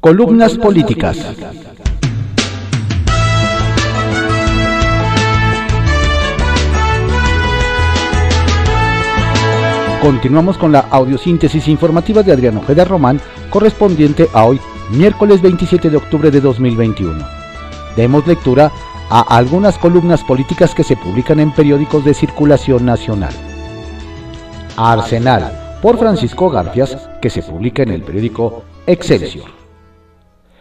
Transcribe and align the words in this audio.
Columnas 0.00 0.56
políticas. 0.56 1.18
Continuamos 10.00 10.56
con 10.56 10.72
la 10.72 10.80
audiosíntesis 10.90 11.68
informativa 11.68 12.22
de 12.22 12.32
Adriano 12.32 12.60
Ojeda 12.60 12.86
Román, 12.86 13.20
correspondiente 13.50 14.26
a 14.32 14.46
hoy, 14.46 14.58
miércoles 14.90 15.42
27 15.42 15.90
de 15.90 15.98
octubre 15.98 16.30
de 16.30 16.40
2021. 16.40 17.22
Demos 17.94 18.26
lectura 18.26 18.72
a 19.10 19.20
algunas 19.36 19.76
columnas 19.76 20.24
políticas 20.24 20.74
que 20.74 20.82
se 20.82 20.96
publican 20.96 21.40
en 21.40 21.52
periódicos 21.52 22.06
de 22.06 22.14
circulación 22.14 22.86
nacional. 22.86 23.34
Arsenal, 24.78 25.78
por 25.82 25.98
Francisco 25.98 26.48
Garfias, 26.48 26.96
que 27.20 27.28
se 27.28 27.42
publica 27.42 27.82
en 27.82 27.90
el 27.90 28.02
periódico 28.02 28.64
Excelsior. 28.86 29.59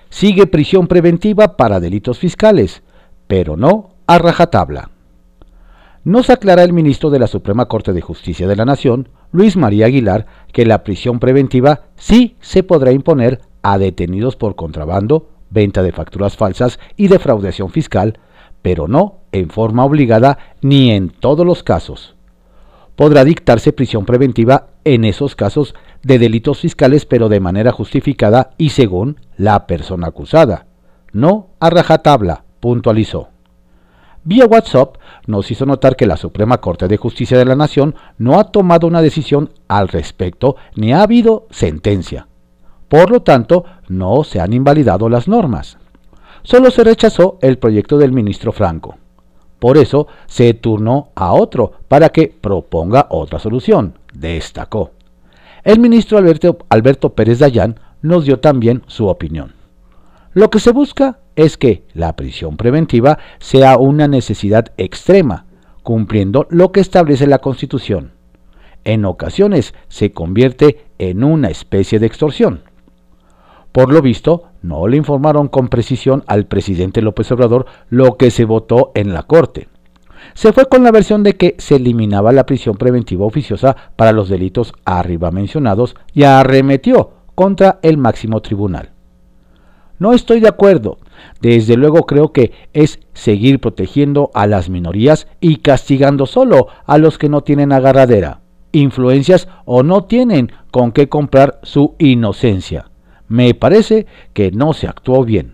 Sigue 0.09 0.47
prisión 0.47 0.87
preventiva 0.87 1.55
para 1.55 1.79
delitos 1.79 2.19
fiscales, 2.19 2.83
pero 3.27 3.57
no 3.57 3.91
a 4.07 4.17
rajatabla. 4.17 4.89
Nos 6.03 6.29
aclara 6.29 6.63
el 6.63 6.73
ministro 6.73 7.09
de 7.09 7.19
la 7.19 7.27
Suprema 7.27 7.67
Corte 7.67 7.93
de 7.93 8.01
Justicia 8.01 8.47
de 8.47 8.55
la 8.55 8.65
Nación, 8.65 9.09
Luis 9.31 9.55
María 9.55 9.85
Aguilar, 9.85 10.25
que 10.51 10.65
la 10.65 10.83
prisión 10.83 11.19
preventiva 11.19 11.81
sí 11.95 12.37
se 12.39 12.63
podrá 12.63 12.91
imponer 12.91 13.41
a 13.61 13.77
detenidos 13.77 14.35
por 14.35 14.55
contrabando, 14.55 15.29
venta 15.49 15.83
de 15.83 15.91
facturas 15.91 16.37
falsas 16.37 16.79
y 16.95 17.07
defraudación 17.07 17.69
fiscal, 17.69 18.19
pero 18.61 18.87
no 18.87 19.17
en 19.31 19.49
forma 19.49 19.85
obligada 19.85 20.39
ni 20.61 20.91
en 20.91 21.09
todos 21.09 21.45
los 21.45 21.63
casos. 21.63 22.15
Podrá 22.99 23.23
dictarse 23.23 23.71
prisión 23.71 24.03
preventiva 24.03 24.71
en 24.83 25.05
esos 25.05 25.33
casos 25.33 25.73
de 26.03 26.19
delitos 26.19 26.59
fiscales, 26.59 27.05
pero 27.05 27.29
de 27.29 27.39
manera 27.39 27.71
justificada 27.71 28.49
y 28.57 28.71
según 28.71 29.21
la 29.37 29.67
persona 29.67 30.07
acusada, 30.07 30.65
no 31.13 31.47
a 31.61 31.69
rajatabla, 31.69 32.43
puntualizó. 32.59 33.29
Vía 34.25 34.45
WhatsApp 34.47 34.97
nos 35.27 35.49
hizo 35.49 35.65
notar 35.65 35.95
que 35.95 36.07
la 36.07 36.17
Suprema 36.17 36.57
Corte 36.57 36.89
de 36.89 36.97
Justicia 36.97 37.37
de 37.37 37.45
la 37.45 37.55
Nación 37.55 37.95
no 38.17 38.37
ha 38.37 38.51
tomado 38.51 38.85
una 38.85 39.01
decisión 39.01 39.53
al 39.69 39.87
respecto 39.87 40.57
ni 40.75 40.91
ha 40.91 41.01
habido 41.01 41.47
sentencia. 41.51 42.27
Por 42.89 43.11
lo 43.11 43.21
tanto, 43.21 43.63
no 43.87 44.25
se 44.25 44.41
han 44.41 44.51
invalidado 44.51 45.07
las 45.07 45.29
normas. 45.29 45.77
Solo 46.43 46.69
se 46.69 46.83
rechazó 46.83 47.37
el 47.41 47.59
proyecto 47.59 47.97
del 47.97 48.11
ministro 48.11 48.51
Franco. 48.51 48.97
Por 49.59 49.77
eso 49.77 50.07
se 50.25 50.53
turnó 50.53 51.09
a 51.15 51.33
otro 51.33 51.73
para 51.87 52.09
que 52.09 52.27
proponga 52.27 53.07
otra 53.09 53.39
solución, 53.39 53.99
destacó. 54.13 54.91
El 55.63 55.79
ministro 55.79 56.17
Alberto, 56.17 56.59
Alberto 56.69 57.13
Pérez 57.13 57.39
Dayán 57.39 57.79
nos 58.01 58.25
dio 58.25 58.39
también 58.39 58.83
su 58.87 59.07
opinión. 59.07 59.53
Lo 60.33 60.49
que 60.49 60.59
se 60.59 60.71
busca 60.71 61.19
es 61.35 61.57
que 61.57 61.83
la 61.93 62.15
prisión 62.15 62.55
preventiva 62.55 63.19
sea 63.39 63.77
una 63.77 64.07
necesidad 64.07 64.71
extrema, 64.77 65.45
cumpliendo 65.83 66.47
lo 66.49 66.71
que 66.71 66.79
establece 66.79 67.27
la 67.27 67.39
Constitución. 67.39 68.11
En 68.85 69.05
ocasiones 69.05 69.73
se 69.87 70.11
convierte 70.11 70.85
en 70.97 71.23
una 71.23 71.49
especie 71.49 71.99
de 71.99 72.05
extorsión. 72.05 72.63
Por 73.71 73.93
lo 73.93 74.01
visto, 74.01 74.45
no 74.61 74.87
le 74.87 74.97
informaron 74.97 75.47
con 75.47 75.67
precisión 75.67 76.23
al 76.27 76.45
presidente 76.47 77.01
López 77.01 77.31
Obrador 77.31 77.65
lo 77.89 78.17
que 78.17 78.31
se 78.31 78.45
votó 78.45 78.91
en 78.95 79.13
la 79.13 79.23
Corte. 79.23 79.67
Se 80.33 80.53
fue 80.53 80.67
con 80.67 80.83
la 80.83 80.91
versión 80.91 81.23
de 81.23 81.35
que 81.35 81.55
se 81.59 81.75
eliminaba 81.75 82.31
la 82.31 82.45
prisión 82.45 82.77
preventiva 82.77 83.25
oficiosa 83.25 83.75
para 83.95 84.11
los 84.11 84.29
delitos 84.29 84.73
arriba 84.85 85.31
mencionados 85.31 85.95
y 86.13 86.23
arremetió 86.23 87.11
contra 87.35 87.79
el 87.83 87.97
máximo 87.97 88.41
tribunal. 88.41 88.91
No 89.97 90.13
estoy 90.13 90.39
de 90.39 90.47
acuerdo. 90.47 90.97
Desde 91.41 91.75
luego 91.75 92.05
creo 92.05 92.31
que 92.31 92.53
es 92.73 92.99
seguir 93.13 93.59
protegiendo 93.59 94.31
a 94.33 94.47
las 94.47 94.69
minorías 94.69 95.27
y 95.41 95.57
castigando 95.57 96.25
solo 96.25 96.67
a 96.85 96.97
los 96.97 97.17
que 97.17 97.29
no 97.29 97.41
tienen 97.41 97.73
agarradera, 97.73 98.39
influencias 98.71 99.49
o 99.65 99.83
no 99.83 100.05
tienen 100.05 100.51
con 100.71 100.93
qué 100.93 101.09
comprar 101.09 101.59
su 101.63 101.95
inocencia. 101.97 102.88
Me 103.29 103.53
parece 103.53 104.07
que 104.33 104.51
no 104.51 104.73
se 104.73 104.87
actuó 104.87 105.23
bien. 105.23 105.53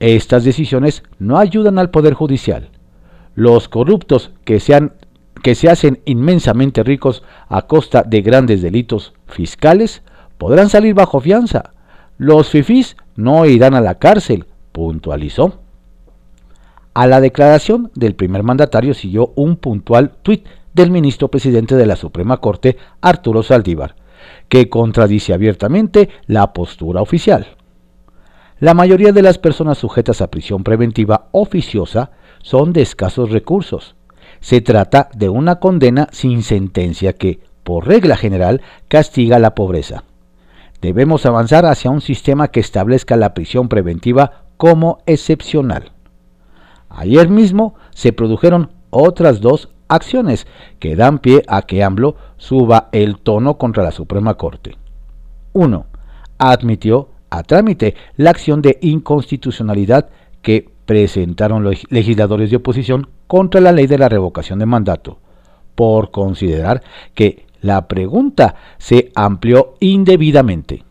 Estas 0.00 0.44
decisiones 0.44 1.02
no 1.18 1.38
ayudan 1.38 1.78
al 1.78 1.90
Poder 1.90 2.14
Judicial. 2.14 2.68
Los 3.34 3.68
corruptos 3.68 4.30
que 4.44 4.60
se, 4.60 5.70
hacen 5.70 6.00
inmensamente 6.04 6.82
ricos 6.82 7.24
a 7.48 7.62
costa 7.62 8.02
de 8.02 8.20
grandes 8.20 8.62
delitos 8.62 9.14
fiscales 9.26 10.02
podrán 10.36 10.68
salir 10.68 10.94
bajo 10.94 11.20
fianza. 11.20 11.72
Los 12.18 12.50
fifís 12.50 12.96
no 13.16 13.46
irán 13.46 13.74
a 13.74 13.80
la 13.80 13.96
cárcel, 13.96 14.44
puntualizó. 14.72 15.60
A 16.94 17.06
la 17.06 17.20
declaración 17.20 17.90
del 17.94 18.14
primer 18.14 18.42
mandatario 18.42 18.92
siguió 18.92 19.32
un 19.36 19.56
puntual 19.56 20.10
tuit 20.22 20.46
del 20.74 20.90
ministro 20.90 21.28
presidente 21.28 21.76
de 21.76 21.86
la 21.86 21.96
Suprema 21.96 22.38
Corte, 22.38 22.76
Arturo 23.00 23.42
Saldívar, 23.42 23.96
que 24.48 24.68
contradice 24.68 25.32
abiertamente 25.32 26.08
la 26.26 26.52
postura 26.52 27.02
oficial. 27.02 27.58
La 28.60 28.74
mayoría 28.74 29.12
de 29.12 29.22
las 29.22 29.38
personas 29.38 29.78
sujetas 29.78 30.20
a 30.20 30.30
prisión 30.30 30.64
preventiva 30.64 31.28
oficiosa 31.32 32.10
son 32.42 32.72
de 32.72 32.82
escasos 32.82 33.30
recursos. 33.30 33.94
Se 34.40 34.60
trata 34.60 35.10
de 35.14 35.28
una 35.28 35.56
condena 35.60 36.08
sin 36.10 36.42
sentencia 36.42 37.12
que, 37.12 37.40
por 37.62 37.86
regla 37.86 38.16
general, 38.16 38.62
castiga 38.88 39.38
la 39.38 39.54
pobreza. 39.54 40.04
Debemos 40.80 41.26
avanzar 41.26 41.66
hacia 41.66 41.90
un 41.90 42.00
sistema 42.00 42.48
que 42.48 42.60
establezca 42.60 43.16
la 43.16 43.34
prisión 43.34 43.68
preventiva 43.68 44.44
como 44.56 44.98
excepcional. 45.06 45.92
Ayer 46.88 47.28
mismo 47.28 47.74
se 47.90 48.12
produjeron 48.12 48.70
otras 48.90 49.40
dos 49.40 49.68
acciones 49.88 50.46
que 50.78 50.96
dan 50.96 51.18
pie 51.18 51.42
a 51.48 51.62
que 51.62 51.82
AMLO 51.82 52.16
suba 52.36 52.88
el 52.92 53.18
tono 53.18 53.58
contra 53.58 53.82
la 53.82 53.90
Suprema 53.90 54.34
Corte. 54.34 54.76
1. 55.52 55.86
Admitió 56.38 57.08
a 57.30 57.42
trámite 57.42 57.94
la 58.16 58.30
acción 58.30 58.62
de 58.62 58.78
inconstitucionalidad 58.80 60.08
que 60.42 60.70
presentaron 60.86 61.64
los 61.64 61.84
legisladores 61.90 62.50
de 62.50 62.56
oposición 62.56 63.08
contra 63.26 63.60
la 63.60 63.72
ley 63.72 63.86
de 63.86 63.98
la 63.98 64.08
revocación 64.08 64.58
de 64.58 64.66
mandato, 64.66 65.18
por 65.74 66.10
considerar 66.10 66.82
que 67.14 67.46
la 67.60 67.88
pregunta 67.88 68.54
se 68.78 69.10
amplió 69.14 69.74
indebidamente. 69.80 70.84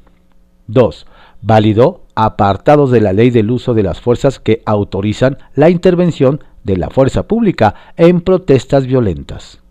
2. 0.68 1.08
Validó 1.42 2.04
apartados 2.14 2.92
de 2.92 3.02
la 3.02 3.14
ley 3.14 3.30
del 3.30 3.52
uso 3.52 3.74
de 3.74 3.84
las 3.84 4.02
fuerzas 4.02 4.40
que 4.40 4.62
autorizan 4.66 5.38
la 5.56 5.70
intervención 5.70 6.44
de 6.68 6.78
la 6.78 6.92
fuerza 6.92 7.24
pública 7.24 7.74
en 7.96 8.22
protestas 8.22 8.86
violentas. 8.86 9.62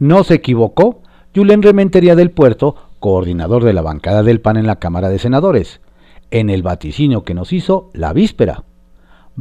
No 0.00 0.24
se 0.24 0.34
equivocó 0.34 1.02
Julen 1.34 1.62
Rementería 1.62 2.16
del 2.16 2.32
Puerto, 2.32 2.74
coordinador 2.98 3.62
de 3.62 3.72
la 3.72 3.82
bancada 3.82 4.24
del 4.24 4.40
PAN 4.40 4.56
en 4.56 4.66
la 4.66 4.76
Cámara 4.76 5.10
de 5.10 5.20
Senadores 5.20 5.80
en 6.30 6.50
el 6.50 6.62
vaticinio 6.62 7.22
que 7.22 7.34
nos 7.34 7.52
hizo 7.52 7.90
la 7.92 8.12
víspera. 8.12 8.64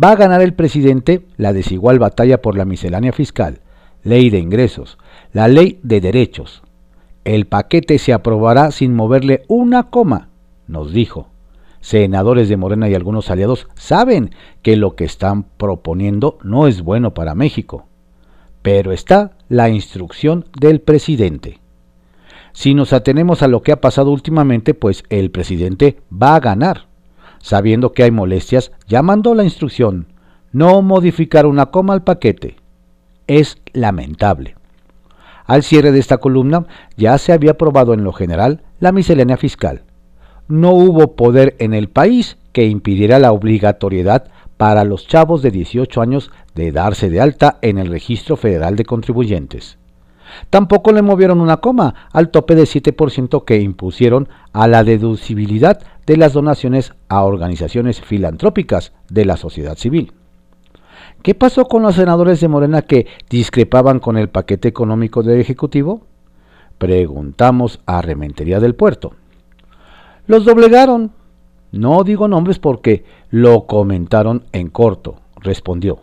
Va 0.01 0.11
a 0.11 0.15
ganar 0.15 0.41
el 0.41 0.53
presidente 0.53 1.25
la 1.37 1.53
desigual 1.53 1.97
batalla 1.97 2.41
por 2.41 2.55
la 2.55 2.65
miscelánea 2.65 3.11
fiscal, 3.13 3.61
ley 4.03 4.29
de 4.29 4.39
ingresos, 4.39 4.97
la 5.31 5.47
ley 5.47 5.79
de 5.81 6.01
derechos. 6.01 6.61
El 7.23 7.47
paquete 7.47 7.97
se 7.97 8.13
aprobará 8.13 8.69
sin 8.71 8.93
moverle 8.93 9.43
una 9.47 9.89
coma, 9.89 10.29
nos 10.67 10.93
dijo. 10.93 11.32
Senadores 11.83 12.47
de 12.47 12.55
Morena 12.55 12.87
y 12.87 12.95
algunos 12.95 13.29
aliados 13.29 13.67
saben 13.75 14.31
que 14.61 14.77
lo 14.77 14.95
que 14.95 15.03
están 15.03 15.43
proponiendo 15.43 16.37
no 16.41 16.65
es 16.65 16.81
bueno 16.81 17.13
para 17.13 17.35
México. 17.35 17.87
Pero 18.61 18.93
está 18.93 19.33
la 19.49 19.67
instrucción 19.67 20.45
del 20.57 20.79
presidente. 20.79 21.59
Si 22.53 22.73
nos 22.73 22.93
atenemos 22.93 23.43
a 23.43 23.49
lo 23.49 23.63
que 23.63 23.73
ha 23.73 23.81
pasado 23.81 24.11
últimamente, 24.11 24.73
pues 24.73 25.03
el 25.09 25.29
presidente 25.29 25.97
va 26.09 26.35
a 26.35 26.39
ganar. 26.39 26.85
Sabiendo 27.39 27.91
que 27.91 28.03
hay 28.03 28.11
molestias, 28.11 28.71
ya 28.87 29.03
mandó 29.03 29.35
la 29.35 29.43
instrucción, 29.43 30.07
no 30.53 30.81
modificar 30.81 31.45
una 31.45 31.65
coma 31.65 31.95
al 31.95 32.05
paquete. 32.05 32.55
Es 33.27 33.57
lamentable. 33.73 34.55
Al 35.45 35.63
cierre 35.63 35.91
de 35.91 35.99
esta 35.99 36.19
columna 36.19 36.65
ya 36.95 37.17
se 37.17 37.33
había 37.33 37.51
aprobado 37.51 37.93
en 37.93 38.05
lo 38.05 38.13
general 38.13 38.61
la 38.79 38.93
miscelánea 38.93 39.35
fiscal. 39.35 39.83
No 40.47 40.71
hubo 40.71 41.15
poder 41.15 41.55
en 41.59 41.73
el 41.73 41.89
país 41.89 42.37
que 42.51 42.65
impidiera 42.65 43.19
la 43.19 43.31
obligatoriedad 43.31 44.25
para 44.57 44.83
los 44.83 45.07
chavos 45.07 45.41
de 45.41 45.51
18 45.51 46.01
años 46.01 46.31
de 46.55 46.71
darse 46.71 47.09
de 47.09 47.21
alta 47.21 47.57
en 47.61 47.77
el 47.77 47.87
Registro 47.87 48.35
Federal 48.35 48.75
de 48.75 48.85
Contribuyentes. 48.85 49.77
Tampoco 50.49 50.91
le 50.91 51.01
movieron 51.01 51.41
una 51.41 51.57
coma 51.57 51.95
al 52.11 52.29
tope 52.29 52.55
de 52.55 52.63
7% 52.63 53.45
que 53.45 53.61
impusieron 53.61 54.29
a 54.51 54.67
la 54.67 54.83
deducibilidad 54.83 55.79
de 56.05 56.17
las 56.17 56.33
donaciones 56.33 56.93
a 57.07 57.23
organizaciones 57.23 58.01
filantrópicas 58.01 58.93
de 59.09 59.25
la 59.25 59.37
sociedad 59.37 59.77
civil. 59.77 60.13
¿Qué 61.21 61.35
pasó 61.35 61.65
con 61.65 61.83
los 61.83 61.95
senadores 61.95 62.41
de 62.41 62.47
Morena 62.47 62.81
que 62.81 63.07
discrepaban 63.29 63.99
con 63.99 64.17
el 64.17 64.29
paquete 64.29 64.67
económico 64.67 65.23
del 65.23 65.39
Ejecutivo? 65.39 66.01
Preguntamos 66.77 67.79
a 67.85 68.01
Rementería 68.01 68.59
del 68.59 68.75
Puerto. 68.75 69.13
Los 70.25 70.45
doblegaron. 70.45 71.11
No 71.71 72.03
digo 72.03 72.27
nombres 72.27 72.59
porque 72.59 73.03
lo 73.29 73.65
comentaron 73.65 74.43
en 74.51 74.69
corto, 74.69 75.15
respondió. 75.41 75.99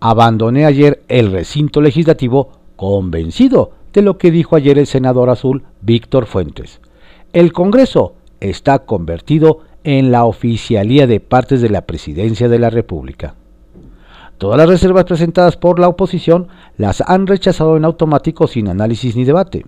Abandoné 0.00 0.64
ayer 0.64 1.02
el 1.08 1.30
recinto 1.32 1.80
legislativo 1.80 2.50
convencido 2.76 3.72
de 3.92 4.02
lo 4.02 4.16
que 4.16 4.30
dijo 4.30 4.56
ayer 4.56 4.78
el 4.78 4.86
senador 4.86 5.28
azul 5.28 5.64
Víctor 5.80 6.26
Fuentes. 6.26 6.80
El 7.32 7.52
Congreso 7.52 8.14
está 8.40 8.80
convertido 8.80 9.60
en 9.84 10.12
la 10.12 10.24
oficialía 10.24 11.06
de 11.06 11.20
partes 11.20 11.60
de 11.60 11.68
la 11.68 11.82
presidencia 11.82 12.48
de 12.48 12.58
la 12.58 12.70
República. 12.70 13.34
Todas 14.38 14.58
las 14.58 14.68
reservas 14.68 15.04
presentadas 15.04 15.56
por 15.56 15.78
la 15.78 15.88
oposición 15.88 16.48
las 16.76 17.02
han 17.06 17.26
rechazado 17.26 17.76
en 17.76 17.84
automático 17.84 18.46
sin 18.46 18.68
análisis 18.68 19.14
ni 19.14 19.24
debate. 19.24 19.66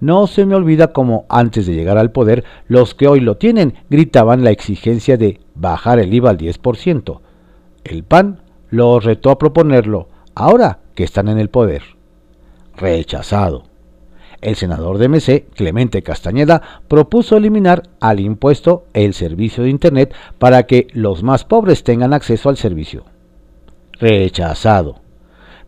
No 0.00 0.26
se 0.26 0.44
me 0.44 0.54
olvida 0.54 0.92
cómo 0.92 1.24
antes 1.28 1.66
de 1.66 1.74
llegar 1.74 1.96
al 1.96 2.12
poder 2.12 2.44
los 2.68 2.94
que 2.94 3.08
hoy 3.08 3.20
lo 3.20 3.36
tienen 3.36 3.74
gritaban 3.88 4.44
la 4.44 4.50
exigencia 4.50 5.16
de 5.16 5.40
bajar 5.54 5.98
el 5.98 6.12
IVA 6.12 6.30
al 6.30 6.38
10%. 6.38 7.20
El 7.84 8.04
PAN 8.04 8.40
lo 8.68 9.00
retó 9.00 9.30
a 9.30 9.38
proponerlo 9.38 10.08
ahora 10.34 10.80
que 10.94 11.04
están 11.04 11.28
en 11.28 11.38
el 11.38 11.48
poder. 11.48 11.82
Rechazado. 12.76 13.64
El 14.42 14.56
senador 14.56 14.98
de 14.98 15.08
MC, 15.08 15.46
Clemente 15.54 16.02
Castañeda, 16.02 16.60
propuso 16.88 17.36
eliminar 17.36 17.84
al 18.00 18.20
impuesto 18.20 18.84
el 18.92 19.14
servicio 19.14 19.64
de 19.64 19.70
Internet 19.70 20.14
para 20.38 20.64
que 20.64 20.88
los 20.92 21.22
más 21.22 21.44
pobres 21.44 21.84
tengan 21.84 22.12
acceso 22.12 22.50
al 22.50 22.58
servicio. 22.58 23.04
Rechazado. 23.98 25.00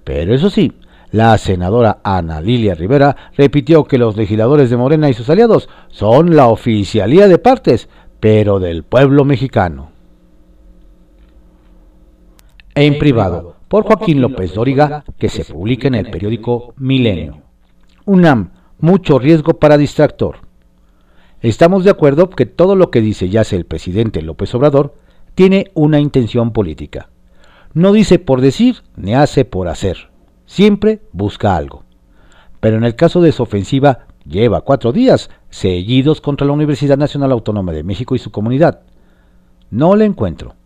Pero 0.05 0.35
eso 0.35 0.51
sí, 0.51 0.75
la 1.11 1.39
senadora 1.39 2.01
Ana 2.03 2.41
Lilia 2.41 2.75
Rivera 2.75 3.17
repitió 3.37 3.85
que 3.85 3.99
los 3.99 4.17
legisladores 4.17 4.69
de 4.69 4.77
Morena 4.77 5.09
y 5.09 5.15
sus 5.15 5.31
aliados 5.31 5.69
son 5.89 6.37
la 6.37 6.49
oficialía 6.49 7.29
de 7.29 7.39
partes, 7.39 7.89
pero 8.21 8.59
del 8.59 8.83
pueblo 8.83 9.25
mexicano. 9.25 9.91
En 12.75 12.99
privado, 12.99 13.57
por 13.69 13.85
Joaquín 13.85 14.21
López 14.21 14.55
Dóriga, 14.55 15.05
que 15.19 15.29
se 15.29 15.45
publica 15.45 15.89
en 15.89 15.95
el 15.95 16.11
periódico 16.11 16.75
Milenio. 16.77 17.39
UNAM, 18.05 18.51
mucho 18.79 19.19
riesgo 19.19 19.59
para 19.59 19.79
distractor. 19.79 20.37
Estamos 21.41 21.85
de 21.85 21.91
acuerdo 21.91 22.31
que 22.31 22.47
todo 22.47 22.77
lo 22.77 22.91
que 22.91 23.01
dice 23.01 23.29
ya 23.29 23.43
el 23.51 23.65
presidente 23.65 24.23
López 24.23 24.55
Obrador 24.55 24.95
tiene 25.35 25.71
una 25.75 26.01
intención 26.01 26.53
política. 26.53 27.09
No 27.73 27.93
dice 27.93 28.19
por 28.19 28.41
decir 28.41 28.83
ni 28.97 29.15
hace 29.15 29.45
por 29.45 29.69
hacer 29.69 30.08
siempre 30.49 31.03
busca 31.13 31.55
algo. 31.55 31.85
Pero 32.59 32.77
en 32.77 32.85
el 32.85 32.97
caso 32.97 33.21
de 33.21 33.31
su 33.31 33.45
ofensiva, 33.45 34.07
lleva 34.27 34.63
cuatro 34.63 34.91
días 34.91 35.31
seguidos 35.51 36.21
contra 36.21 36.47
la 36.47 36.55
Universidad 36.55 36.99
Nacional 36.99 37.31
Autónoma 37.31 37.73
de 37.73 37.85
México 37.85 38.17
y 38.17 38.19
su 38.19 38.33
comunidad. 38.33 38.81
No 39.71 39.95
le 39.95 40.07
encuentro. 40.07 40.57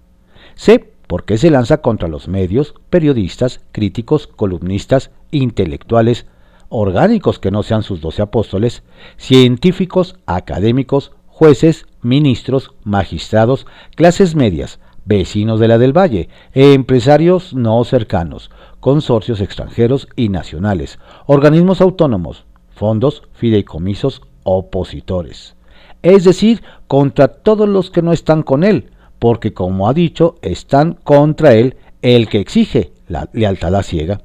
Sé 0.54 0.78
por 1.06 1.24
qué 1.24 1.36
se 1.36 1.50
lanza 1.50 1.82
contra 1.82 2.08
los 2.08 2.28
medios, 2.28 2.74
periodistas, 2.88 3.60
críticos, 3.72 4.28
columnistas, 4.28 5.10
intelectuales, 5.32 6.26
orgánicos 6.68 7.38
que 7.38 7.50
no 7.50 7.62
sean 7.62 7.82
sus 7.82 8.00
doce 8.00 8.22
apóstoles, 8.22 8.84
científicos, 9.16 10.16
académicos, 10.24 11.12
jueces, 11.26 11.86
ministros, 12.00 12.70
magistrados, 12.84 13.66
clases 13.96 14.36
medias, 14.36 14.78
vecinos 15.04 15.60
de 15.60 15.68
la 15.68 15.78
del 15.78 15.96
Valle, 15.96 16.28
empresarios 16.52 17.54
no 17.54 17.82
cercanos, 17.84 18.50
consorcios 18.80 19.40
extranjeros 19.40 20.08
y 20.16 20.28
nacionales, 20.28 20.98
organismos 21.26 21.80
autónomos, 21.80 22.44
fondos, 22.74 23.22
fideicomisos, 23.32 24.22
opositores. 24.44 25.56
Es 26.02 26.24
decir, 26.24 26.62
contra 26.88 27.28
todos 27.28 27.68
los 27.68 27.90
que 27.90 28.02
no 28.02 28.12
están 28.12 28.42
con 28.42 28.64
él, 28.64 28.90
porque 29.18 29.52
como 29.52 29.88
ha 29.88 29.94
dicho, 29.94 30.36
están 30.42 30.98
contra 31.04 31.54
él 31.54 31.76
el 32.02 32.28
que 32.28 32.40
exige 32.40 32.92
la 33.06 33.28
lealtad 33.32 33.76
a 33.76 33.82
ciega. 33.82 34.20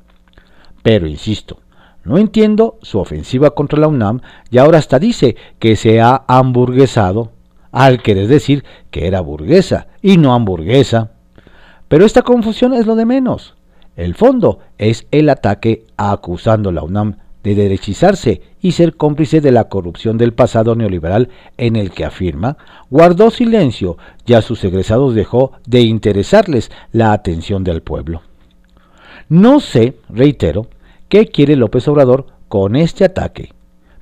Pero 0.81 1.05
insisto, 1.05 1.59
no 2.03 2.17
entiendo 2.17 2.79
su 2.81 2.99
ofensiva 2.99 3.51
contra 3.51 3.79
la 3.79 3.87
UNAM 3.87 4.21
y 4.49 4.57
ahora 4.57 4.79
hasta 4.79 4.97
dice 4.97 5.35
que 5.59 5.75
se 5.75 6.01
ha 6.01 6.23
hamburguesado, 6.27 7.31
al 7.71 8.01
querer 8.01 8.27
decir 8.27 8.63
que 8.89 9.07
era 9.07 9.21
burguesa 9.21 9.87
y 10.07 10.15
no 10.15 10.33
hamburguesa. 10.33 11.11
Pero 11.89 12.05
esta 12.05 12.21
confusión 12.21 12.73
es 12.73 12.85
lo 12.85 12.95
de 12.95 13.05
menos. 13.05 13.55
El 13.97 14.15
fondo 14.15 14.59
es 14.77 15.05
el 15.11 15.27
ataque 15.27 15.83
acusando 15.97 16.69
a 16.69 16.71
la 16.71 16.81
UNAM 16.81 17.17
de 17.43 17.55
derechizarse 17.55 18.41
y 18.61 18.71
ser 18.71 18.95
cómplice 18.95 19.41
de 19.41 19.51
la 19.51 19.65
corrupción 19.65 20.17
del 20.17 20.31
pasado 20.31 20.75
neoliberal 20.75 21.27
en 21.57 21.75
el 21.75 21.91
que 21.91 22.05
afirma 22.05 22.55
guardó 22.89 23.31
silencio 23.31 23.97
y 24.25 24.35
a 24.35 24.41
sus 24.41 24.63
egresados 24.63 25.13
dejó 25.13 25.51
de 25.65 25.81
interesarles 25.81 26.71
la 26.93 27.11
atención 27.11 27.65
del 27.65 27.81
pueblo. 27.81 28.21
No 29.27 29.59
sé, 29.59 29.97
reitero, 30.07 30.67
qué 31.09 31.27
quiere 31.27 31.57
López 31.57 31.85
Obrador 31.89 32.27
con 32.47 32.77
este 32.77 33.03
ataque, 33.03 33.51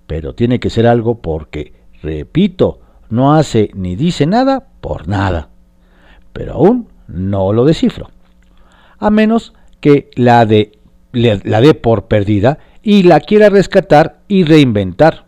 pero 0.05 0.35
tiene 0.35 0.59
que 0.59 0.69
ser 0.69 0.85
algo 0.85 1.15
porque, 1.15 1.73
repito, 2.03 2.79
no 3.09 3.33
hace 3.33 3.71
ni 3.73 3.95
dice 3.95 4.27
nada 4.27 4.67
por 4.81 5.07
nada. 5.07 5.49
Pero 6.35 6.55
aún 6.55 6.89
no 7.07 7.53
lo 7.53 7.63
descifro. 7.63 8.09
A 8.99 9.09
menos 9.09 9.53
que 9.79 10.09
la 10.15 10.45
de 10.45 10.73
la 11.13 11.61
dé 11.61 11.73
por 11.75 12.07
perdida 12.07 12.59
y 12.83 13.03
la 13.03 13.21
quiera 13.21 13.47
rescatar 13.47 14.19
y 14.27 14.43
reinventar, 14.43 15.27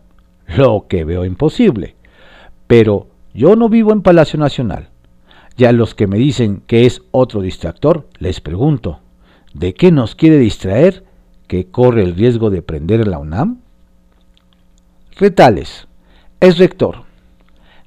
lo 0.58 0.88
que 0.90 1.06
veo 1.06 1.24
imposible. 1.24 1.96
Pero 2.68 3.08
yo 3.34 3.56
no 3.56 3.70
vivo 3.70 3.94
en 3.94 4.02
Palacio 4.02 4.38
Nacional. 4.38 4.90
Ya 5.56 5.72
los 5.72 5.96
que 5.96 6.08
me 6.08 6.18
dicen 6.18 6.62
que 6.68 6.86
es 6.86 7.02
otro 7.12 7.40
distractor, 7.40 8.10
les 8.20 8.42
pregunto, 8.42 9.00
¿de 9.54 9.74
qué 9.74 9.94
nos 9.94 10.14
quiere 10.14 10.38
distraer 10.38 11.06
que 11.48 11.68
corre 11.68 12.04
el 12.04 12.16
riesgo 12.16 12.50
de 12.50 12.62
prender 12.62 13.08
la 13.08 13.18
UNAM? 13.18 13.62
Retales. 15.16 15.88
Es 16.42 16.58
rector. 16.58 17.04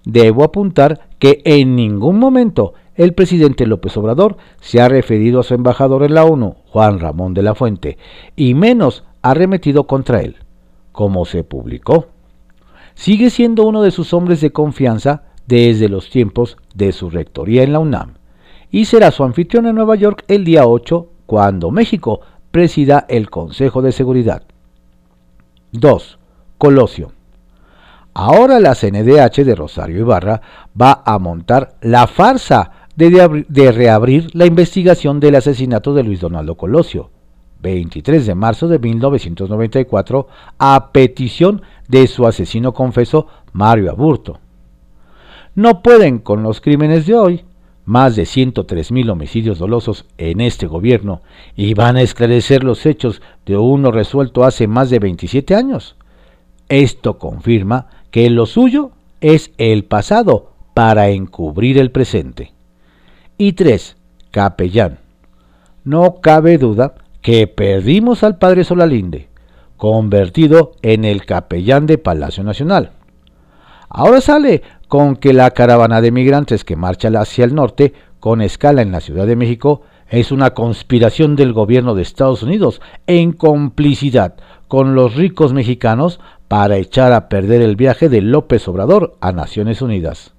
Debo 0.07 0.43
apuntar 0.43 1.11
que 1.19 1.43
en 1.45 1.77
ningún 1.77 2.19
momento 2.19 2.73
el 3.01 3.15
presidente 3.15 3.67
López 3.67 3.97
Obrador 3.97 4.37
se 4.61 4.79
ha 4.83 4.87
referido 4.87 5.41
a 5.41 5.43
su 5.43 5.55
embajador 5.55 6.03
en 6.03 6.13
la 6.13 6.27
ONU, 6.27 6.57
Juan 6.67 6.99
Ramón 6.99 7.33
de 7.33 7.43
la 7.43 7.55
Fuente, 7.55 7.97
y 8.37 8.53
menos 8.53 9.05
ha 9.23 9.33
remetido 9.33 9.85
contra 9.85 10.21
él, 10.21 10.37
como 10.93 11.25
se 11.25 11.43
publicó. 11.43 12.09
Sigue 12.93 13.31
siendo 13.31 13.65
uno 13.65 13.81
de 13.81 13.91
sus 13.91 14.13
hombres 14.13 14.43
de 14.43 14.53
confianza 14.53 15.23
desde 15.47 15.89
los 15.89 16.11
tiempos 16.11 16.59
de 16.75 16.93
su 16.93 17.09
rectoría 17.09 17.63
en 17.63 17.73
la 17.73 17.79
UNAM, 17.79 18.17
y 18.71 18.85
será 18.85 19.11
su 19.13 19.25
anfitrión 19.25 19.67
en 19.67 19.77
Nueva 19.77 19.97
York 19.97 20.25
el 20.29 20.45
día 20.45 20.67
8, 20.67 21.09
cuando 21.25 21.71
México 21.71 22.21
presida 22.51 23.07
el 23.09 23.31
Consejo 23.31 23.81
de 23.81 23.93
Seguridad. 23.93 24.43
2. 25.73 26.19
Colosio. 26.59 27.13
Ahora 28.13 28.61
la 28.61 28.75
CNDH 28.75 29.45
de 29.45 29.55
Rosario 29.55 30.01
Ibarra 30.01 30.43
va 30.79 31.03
a 31.07 31.19
montar 31.19 31.77
la 31.81 32.07
farsa 32.07 32.80
de, 33.09 33.73
reabrir 33.73 34.29
la 34.35 34.45
investigación 34.45 35.21
del 35.21 35.37
asesinato 35.37 35.95
de 35.95 36.03
Luis 36.03 36.21
Donaldo 36.21 36.57
Colosio, 36.57 37.11
23 37.63 38.27
de 38.27 38.35
marzo 38.35 38.69
de 38.69 38.79
1994, 38.79 40.29
a 40.59 40.91
petición 40.93 41.63
de 41.89 42.07
su 42.07 42.27
asesino 42.27 42.75
confeso 42.75 43.27
Mario 43.53 43.91
Aburto. 43.91 44.39
No 45.55 45.83
pueden 45.83 46.19
con 46.19 46.43
los 46.43 46.61
crímenes 46.61 47.07
de 47.07 47.15
hoy, 47.15 47.45
más 47.87 48.17
de 48.17 48.27
103 48.27 48.93
mil 48.93 49.09
homicidios 49.09 49.59
dolosos 49.59 50.05
en 50.19 50.43
este 50.43 50.67
gobierno, 50.67 51.23
y 51.57 51.73
van 51.73 51.97
a 51.97 52.03
esclarecer 52.03 52.65
los 52.65 52.85
hechos 52.85 53.23
de 53.47 53.57
uno 53.57 53.91
resuelto 53.91 54.45
hace 54.45 54.67
más 54.67 54.91
de 54.91 54.99
27 54.99 55.55
años. 55.55 55.97
Esto 56.69 57.19
confirma 57.19 57.87
que 58.11 58.29
lo 58.29 58.45
suyo 58.45 58.91
es 59.21 59.53
el 59.57 59.85
pasado 59.85 60.51
para 60.75 61.09
encubrir 61.09 61.79
el 61.79 61.91
presente. 61.91 62.53
Y 63.41 63.55
tres, 63.55 63.97
capellán. 64.33 64.99
No 65.83 66.17
cabe 66.21 66.59
duda 66.59 66.97
que 67.23 67.47
perdimos 67.47 68.23
al 68.23 68.37
padre 68.37 68.65
Solalinde, 68.65 69.31
convertido 69.79 70.73
en 70.83 71.07
el 71.07 71.25
capellán 71.25 71.87
de 71.87 71.97
Palacio 71.97 72.45
Nacional. 72.45 72.91
Ahora 73.89 74.21
sale 74.21 74.61
con 74.89 75.17
que 75.17 75.33
la 75.33 75.53
caravana 75.53 76.03
de 76.03 76.11
migrantes 76.11 76.65
que 76.65 76.77
marcha 76.77 77.09
hacia 77.19 77.47
el 77.47 77.55
norte, 77.55 77.95
con 78.21 78.43
escala 78.43 78.83
en 78.83 78.93
la 78.93 79.01
Ciudad 79.01 79.27
de 79.27 79.37
México, 79.37 79.81
es 80.11 80.33
una 80.33 80.51
conspiración 80.51 81.35
del 81.35 81.55
gobierno 81.55 81.95
de 81.95 82.03
Estados 82.03 82.43
Unidos 82.43 82.83
en 83.07 83.33
complicidad 83.33 84.35
con 84.69 84.95
los 84.95 85.15
ricos 85.15 85.55
mexicanos 85.55 86.21
para 86.47 86.77
echar 86.77 87.15
a 87.15 87.31
perder 87.31 87.63
el 87.63 87.77
viaje 87.77 88.11
de 88.11 88.21
López 88.21 88.69
Obrador 88.69 89.17
a 89.23 89.33
Naciones 89.33 89.81
Unidas. 89.81 90.35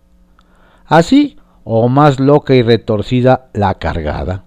Así, 0.85 1.37
o 1.63 1.89
más 1.89 2.19
loca 2.19 2.55
y 2.55 2.61
retorcida 2.61 3.49
la 3.53 3.75
cargada. 3.75 4.45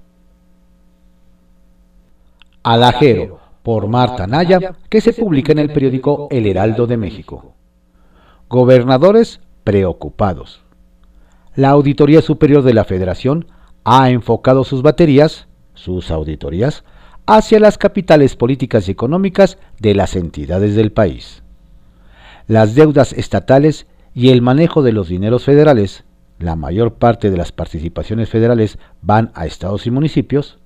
Alajero, 2.62 3.40
por 3.62 3.88
Marta 3.88 4.26
Naya, 4.26 4.75
que 4.88 5.00
se 5.00 5.12
publica 5.12 5.52
en 5.52 5.59
el 5.59 5.73
periódico 5.73 6.28
El 6.30 6.47
Heraldo 6.47 6.87
de 6.87 6.97
México. 6.97 7.54
Gobernadores 8.49 9.40
preocupados. 9.64 10.62
La 11.56 11.71
Auditoría 11.71 12.21
Superior 12.21 12.62
de 12.62 12.75
la 12.75 12.85
Federación 12.85 13.47
ha 13.85 14.11
enfocado 14.11 14.64
sus 14.64 14.83
baterías, 14.83 15.47
sus 15.75 16.11
auditorías, 16.11 16.85
hacia 17.26 17.61
las 17.61 17.78
capitales 17.78 18.37
políticas 18.37 18.88
y 18.88 18.92
económicas 18.92 19.59
de 19.78 19.94
las 19.94 20.16
entidades 20.16 20.75
del 20.75 20.92
país. 20.92 21.42
Las 22.47 22.75
deudas 22.75 23.12
estatales 23.12 23.87
y 24.14 24.30
el 24.30 24.42
manejo 24.42 24.83
de 24.83 24.92
los 24.92 25.09
dineros 25.09 25.44
federales, 25.44 26.04
la 26.44 26.56
mayor 26.56 26.94
parte 26.94 27.30
de 27.30 27.36
las 27.36 27.52
participaciones 27.52 28.28
federales 28.28 28.78
van 29.02 29.30
a 29.34 29.46
estados 29.46 29.86
y 29.86 29.90
municipios, 29.90 30.58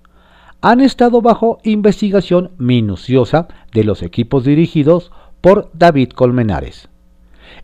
han 0.61 0.81
estado 0.81 1.23
bajo 1.23 1.59
investigación 1.63 2.51
minuciosa 2.59 3.49
de 3.73 3.85
los 3.85 4.03
equipos 4.03 4.45
dirigidos 4.45 5.13
por 5.41 5.71
David 5.73 6.11
Colmenares, 6.11 6.89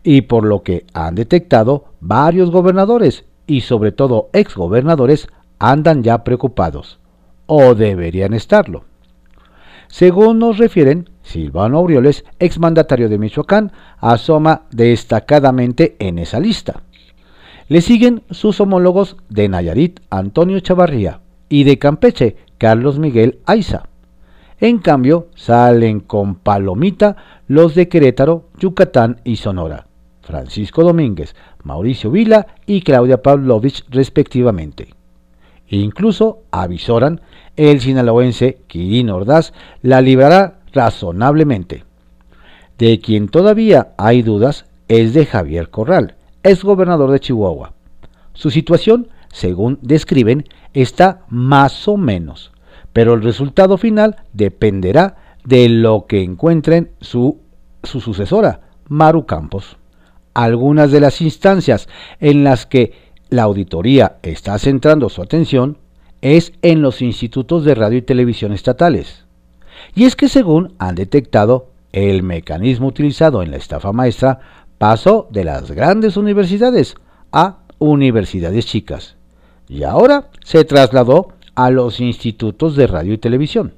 y 0.03 0.21
por 0.21 0.45
lo 0.45 0.63
que 0.63 0.85
han 0.93 1.15
detectado 1.15 1.85
varios 1.99 2.51
gobernadores 2.51 3.25
y 3.47 3.61
sobre 3.61 3.91
todo 3.91 4.29
exgobernadores 4.33 5.27
andan 5.59 6.03
ya 6.03 6.23
preocupados, 6.23 6.99
o 7.47 7.75
deberían 7.75 8.33
estarlo. 8.33 8.85
Según 9.87 10.39
nos 10.39 10.57
refieren, 10.57 11.09
Silvano 11.21 11.77
Aureoles, 11.77 12.25
exmandatario 12.39 13.09
de 13.09 13.17
Michoacán, 13.17 13.71
asoma 13.99 14.63
destacadamente 14.71 15.95
en 15.99 16.19
esa 16.19 16.39
lista. 16.39 16.81
Le 17.67 17.81
siguen 17.81 18.21
sus 18.29 18.61
homólogos 18.61 19.17
de 19.29 19.49
Nayarit, 19.49 19.99
Antonio 20.11 20.59
Chavarría, 20.59 21.21
y 21.49 21.63
de 21.63 21.79
Campeche, 21.79 22.35
Carlos 22.59 22.99
Miguel 22.99 23.39
Aiza. 23.45 23.87
En 24.59 24.77
cambio, 24.77 25.27
salen 25.35 25.99
con 25.99 26.35
palomita 26.35 27.15
los 27.47 27.73
de 27.73 27.89
Querétaro, 27.89 28.49
Yucatán 28.59 29.19
y 29.23 29.37
Sonora, 29.37 29.87
Francisco 30.21 30.83
Domínguez, 30.83 31.35
Mauricio 31.63 32.11
Vila 32.11 32.47
y 32.65 32.81
Claudia 32.81 33.21
Pavlovich 33.21 33.83
respectivamente. 33.89 34.89
Incluso 35.67 36.43
avisoran 36.51 37.21
el 37.55 37.81
sinaloense 37.81 38.59
Quirino 38.67 39.15
Ordaz 39.15 39.53
la 39.81 40.01
librará 40.01 40.59
razonablemente. 40.71 41.83
De 42.77 42.99
quien 42.99 43.27
todavía 43.27 43.93
hay 43.97 44.21
dudas 44.21 44.65
es 44.87 45.13
de 45.13 45.25
Javier 45.25 45.69
Corral, 45.69 46.15
ex 46.45 46.63
gobernador 46.63 47.11
de 47.11 47.19
Chihuahua. 47.19 47.73
Su 48.33 48.51
situación, 48.51 49.09
según 49.31 49.79
describen, 49.81 50.45
está 50.73 51.25
más 51.27 51.87
o 51.87 51.97
menos, 51.97 52.51
pero 52.93 53.13
el 53.13 53.23
resultado 53.23 53.77
final 53.77 54.17
dependerá 54.33 55.17
de 55.43 55.67
lo 55.69 56.05
que 56.07 56.21
encuentren 56.21 56.91
su 57.01 57.39
sucesora, 57.83 58.61
Maru 58.87 59.25
Campos. 59.25 59.77
Algunas 60.33 60.91
de 60.91 60.99
las 60.99 61.21
instancias 61.21 61.87
en 62.19 62.43
las 62.43 62.65
que 62.65 62.93
la 63.29 63.43
auditoría 63.43 64.17
está 64.21 64.57
centrando 64.59 65.09
su 65.09 65.21
atención 65.21 65.77
es 66.21 66.53
en 66.61 66.81
los 66.81 67.01
institutos 67.01 67.65
de 67.65 67.75
radio 67.75 67.97
y 67.97 68.01
televisión 68.01 68.51
estatales. 68.51 69.25
Y 69.95 70.05
es 70.05 70.15
que 70.15 70.29
según 70.29 70.73
han 70.77 70.95
detectado, 70.95 71.69
el 71.91 72.23
mecanismo 72.23 72.87
utilizado 72.87 73.41
en 73.41 73.51
la 73.51 73.57
estafa 73.57 73.93
maestra 73.93 74.64
pasó 74.77 75.27
de 75.31 75.43
las 75.43 75.71
grandes 75.71 76.17
universidades 76.17 76.95
a 77.31 77.59
universidades 77.79 78.65
chicas 78.65 79.15
y 79.67 79.83
ahora 79.83 80.29
se 80.43 80.63
trasladó 80.63 81.29
a 81.55 81.69
los 81.71 81.99
institutos 81.99 82.75
de 82.75 82.87
radio 82.87 83.13
y 83.13 83.17
televisión. 83.17 83.73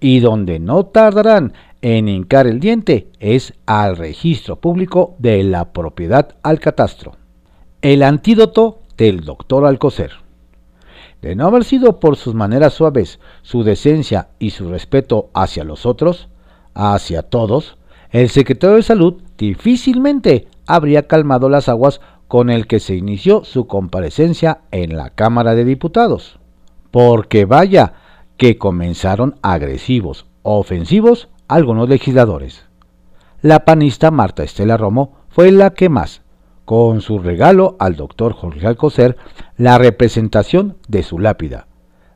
Y 0.00 0.20
donde 0.20 0.58
no 0.58 0.86
tardarán 0.86 1.52
en 1.82 2.08
hincar 2.08 2.46
el 2.46 2.60
diente 2.60 3.08
es 3.20 3.54
al 3.66 3.96
registro 3.96 4.56
público 4.56 5.14
de 5.18 5.42
la 5.42 5.72
propiedad 5.72 6.36
al 6.42 6.60
catastro. 6.60 7.16
El 7.82 8.02
antídoto 8.02 8.80
del 8.96 9.22
doctor 9.24 9.64
Alcocer. 9.64 10.12
De 11.22 11.34
no 11.34 11.46
haber 11.46 11.64
sido 11.64 11.98
por 11.98 12.16
sus 12.16 12.34
maneras 12.34 12.74
suaves, 12.74 13.20
su 13.42 13.62
decencia 13.62 14.28
y 14.38 14.50
su 14.50 14.68
respeto 14.68 15.30
hacia 15.34 15.64
los 15.64 15.86
otros, 15.86 16.28
hacia 16.74 17.22
todos, 17.22 17.78
el 18.10 18.28
secretario 18.28 18.76
de 18.76 18.82
Salud 18.82 19.22
difícilmente 19.38 20.48
habría 20.66 21.06
calmado 21.06 21.48
las 21.48 21.68
aguas 21.68 22.00
con 22.28 22.50
el 22.50 22.66
que 22.66 22.80
se 22.80 22.94
inició 22.94 23.44
su 23.44 23.66
comparecencia 23.66 24.60
en 24.70 24.96
la 24.96 25.10
Cámara 25.10 25.54
de 25.54 25.64
Diputados. 25.64 26.38
Porque 26.90 27.44
vaya 27.44 27.94
que 28.36 28.58
comenzaron 28.58 29.36
agresivos, 29.42 30.26
ofensivos 30.42 31.28
algunos 31.48 31.88
legisladores. 31.88 32.66
La 33.42 33.64
panista 33.64 34.10
Marta 34.10 34.42
Estela 34.42 34.76
Romo 34.76 35.12
fue 35.28 35.52
la 35.52 35.70
que 35.70 35.88
más, 35.88 36.22
con 36.64 37.00
su 37.00 37.18
regalo 37.18 37.76
al 37.78 37.96
doctor 37.96 38.32
Jorge 38.32 38.66
Alcocer 38.66 39.16
la 39.56 39.78
representación 39.78 40.76
de 40.88 41.02
su 41.02 41.18
lápida, 41.18 41.68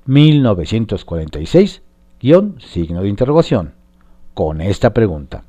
1946, 0.06 1.82
signo 2.58 3.02
de 3.02 3.08
interrogación, 3.08 3.74
con 4.34 4.60
esta 4.60 4.92
pregunta. 4.92 5.44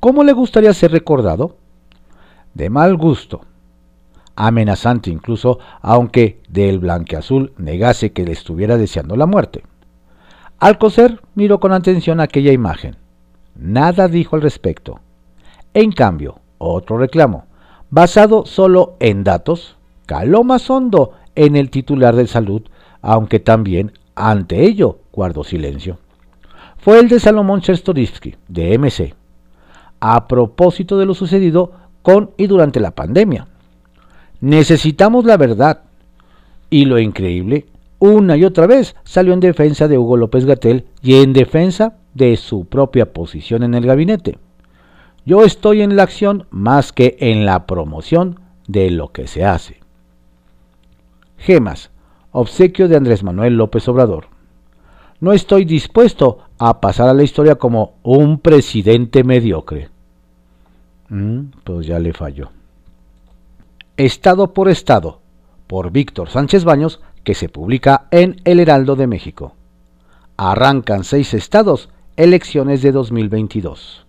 ¿Cómo 0.00 0.24
le 0.24 0.32
gustaría 0.32 0.72
ser 0.72 0.92
recordado? 0.92 1.56
De 2.54 2.70
mal 2.70 2.96
gusto. 2.96 3.42
Amenazante 4.34 5.10
incluso, 5.10 5.58
aunque 5.82 6.40
del 6.48 6.78
blanqueazul 6.78 7.52
negase 7.58 8.12
que 8.12 8.24
le 8.24 8.32
estuviera 8.32 8.78
deseando 8.78 9.14
la 9.16 9.26
muerte. 9.26 9.62
Alcocer 10.58 11.20
miró 11.34 11.60
con 11.60 11.72
atención 11.72 12.20
aquella 12.20 12.52
imagen. 12.52 12.96
Nada 13.54 14.08
dijo 14.08 14.36
al 14.36 14.42
respecto. 14.42 15.00
En 15.74 15.92
cambio, 15.92 16.40
otro 16.58 16.98
reclamo 16.98 17.44
basado 17.90 18.46
solo 18.46 18.96
en 19.00 19.24
datos, 19.24 19.76
caló 20.06 20.44
más 20.44 20.70
hondo 20.70 21.12
en 21.34 21.56
el 21.56 21.70
titular 21.70 22.16
de 22.16 22.26
salud, 22.26 22.62
aunque 23.02 23.40
también 23.40 23.92
ante 24.14 24.64
ello 24.64 25.00
guardó 25.12 25.44
silencio. 25.44 25.98
Fue 26.78 26.98
el 26.98 27.08
de 27.08 27.20
Salomón 27.20 27.60
Chertorivsky, 27.60 28.36
de 28.48 28.78
MC, 28.78 29.14
a 30.00 30.26
propósito 30.26 30.98
de 30.98 31.06
lo 31.06 31.14
sucedido 31.14 31.72
con 32.02 32.30
y 32.36 32.46
durante 32.46 32.80
la 32.80 32.92
pandemia. 32.92 33.46
Necesitamos 34.40 35.24
la 35.24 35.36
verdad. 35.36 35.82
Y 36.70 36.84
lo 36.84 36.98
increíble, 36.98 37.66
una 37.98 38.36
y 38.36 38.44
otra 38.44 38.66
vez 38.66 38.96
salió 39.04 39.34
en 39.34 39.40
defensa 39.40 39.86
de 39.88 39.98
Hugo 39.98 40.16
López 40.16 40.46
Gatel 40.46 40.86
y 41.02 41.16
en 41.16 41.32
defensa 41.32 41.98
de 42.14 42.36
su 42.36 42.64
propia 42.64 43.12
posición 43.12 43.62
en 43.62 43.74
el 43.74 43.86
gabinete. 43.86 44.38
Yo 45.26 45.44
estoy 45.44 45.82
en 45.82 45.96
la 45.96 46.04
acción 46.04 46.46
más 46.50 46.92
que 46.92 47.16
en 47.20 47.44
la 47.44 47.66
promoción 47.66 48.40
de 48.66 48.90
lo 48.90 49.12
que 49.12 49.26
se 49.26 49.44
hace. 49.44 49.80
Gemas, 51.36 51.90
obsequio 52.32 52.88
de 52.88 52.96
Andrés 52.96 53.22
Manuel 53.22 53.56
López 53.56 53.86
Obrador. 53.88 54.28
No 55.20 55.32
estoy 55.34 55.66
dispuesto 55.66 56.38
a 56.58 56.80
pasar 56.80 57.08
a 57.08 57.14
la 57.14 57.22
historia 57.22 57.56
como 57.56 57.94
un 58.02 58.38
presidente 58.38 59.24
mediocre. 59.24 59.89
Mm, 61.10 61.50
pues 61.62 61.86
ya 61.86 61.98
le 61.98 62.14
falló. 62.14 62.50
Estado 63.98 64.54
por 64.54 64.70
Estado, 64.70 65.20
por 65.66 65.90
Víctor 65.92 66.30
Sánchez 66.30 66.64
Baños, 66.64 67.00
que 67.22 67.34
se 67.34 67.50
publica 67.50 68.06
en 68.10 68.40
El 68.44 68.58
Heraldo 68.58 68.96
de 68.96 69.06
México. 69.06 69.54
Arrancan 70.38 71.04
seis 71.04 71.34
estados, 71.34 71.90
elecciones 72.16 72.80
de 72.80 72.92
2022 72.92 74.06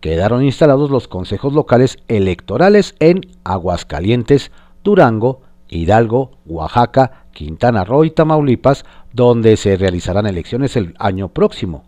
quedaron 0.00 0.44
instalados 0.44 0.90
los 0.90 1.08
consejos 1.08 1.52
locales 1.52 1.98
electorales 2.08 2.94
en 3.00 3.22
Aguascalientes, 3.44 4.52
Durango, 4.84 5.42
Hidalgo, 5.68 6.38
Oaxaca, 6.46 7.26
Quintana 7.32 7.84
Roo 7.84 8.04
y 8.04 8.10
Tamaulipas, 8.10 8.84
donde 9.12 9.56
se 9.56 9.76
realizarán 9.76 10.26
elecciones 10.26 10.76
el 10.76 10.94
año 10.98 11.28
próximo. 11.30 11.84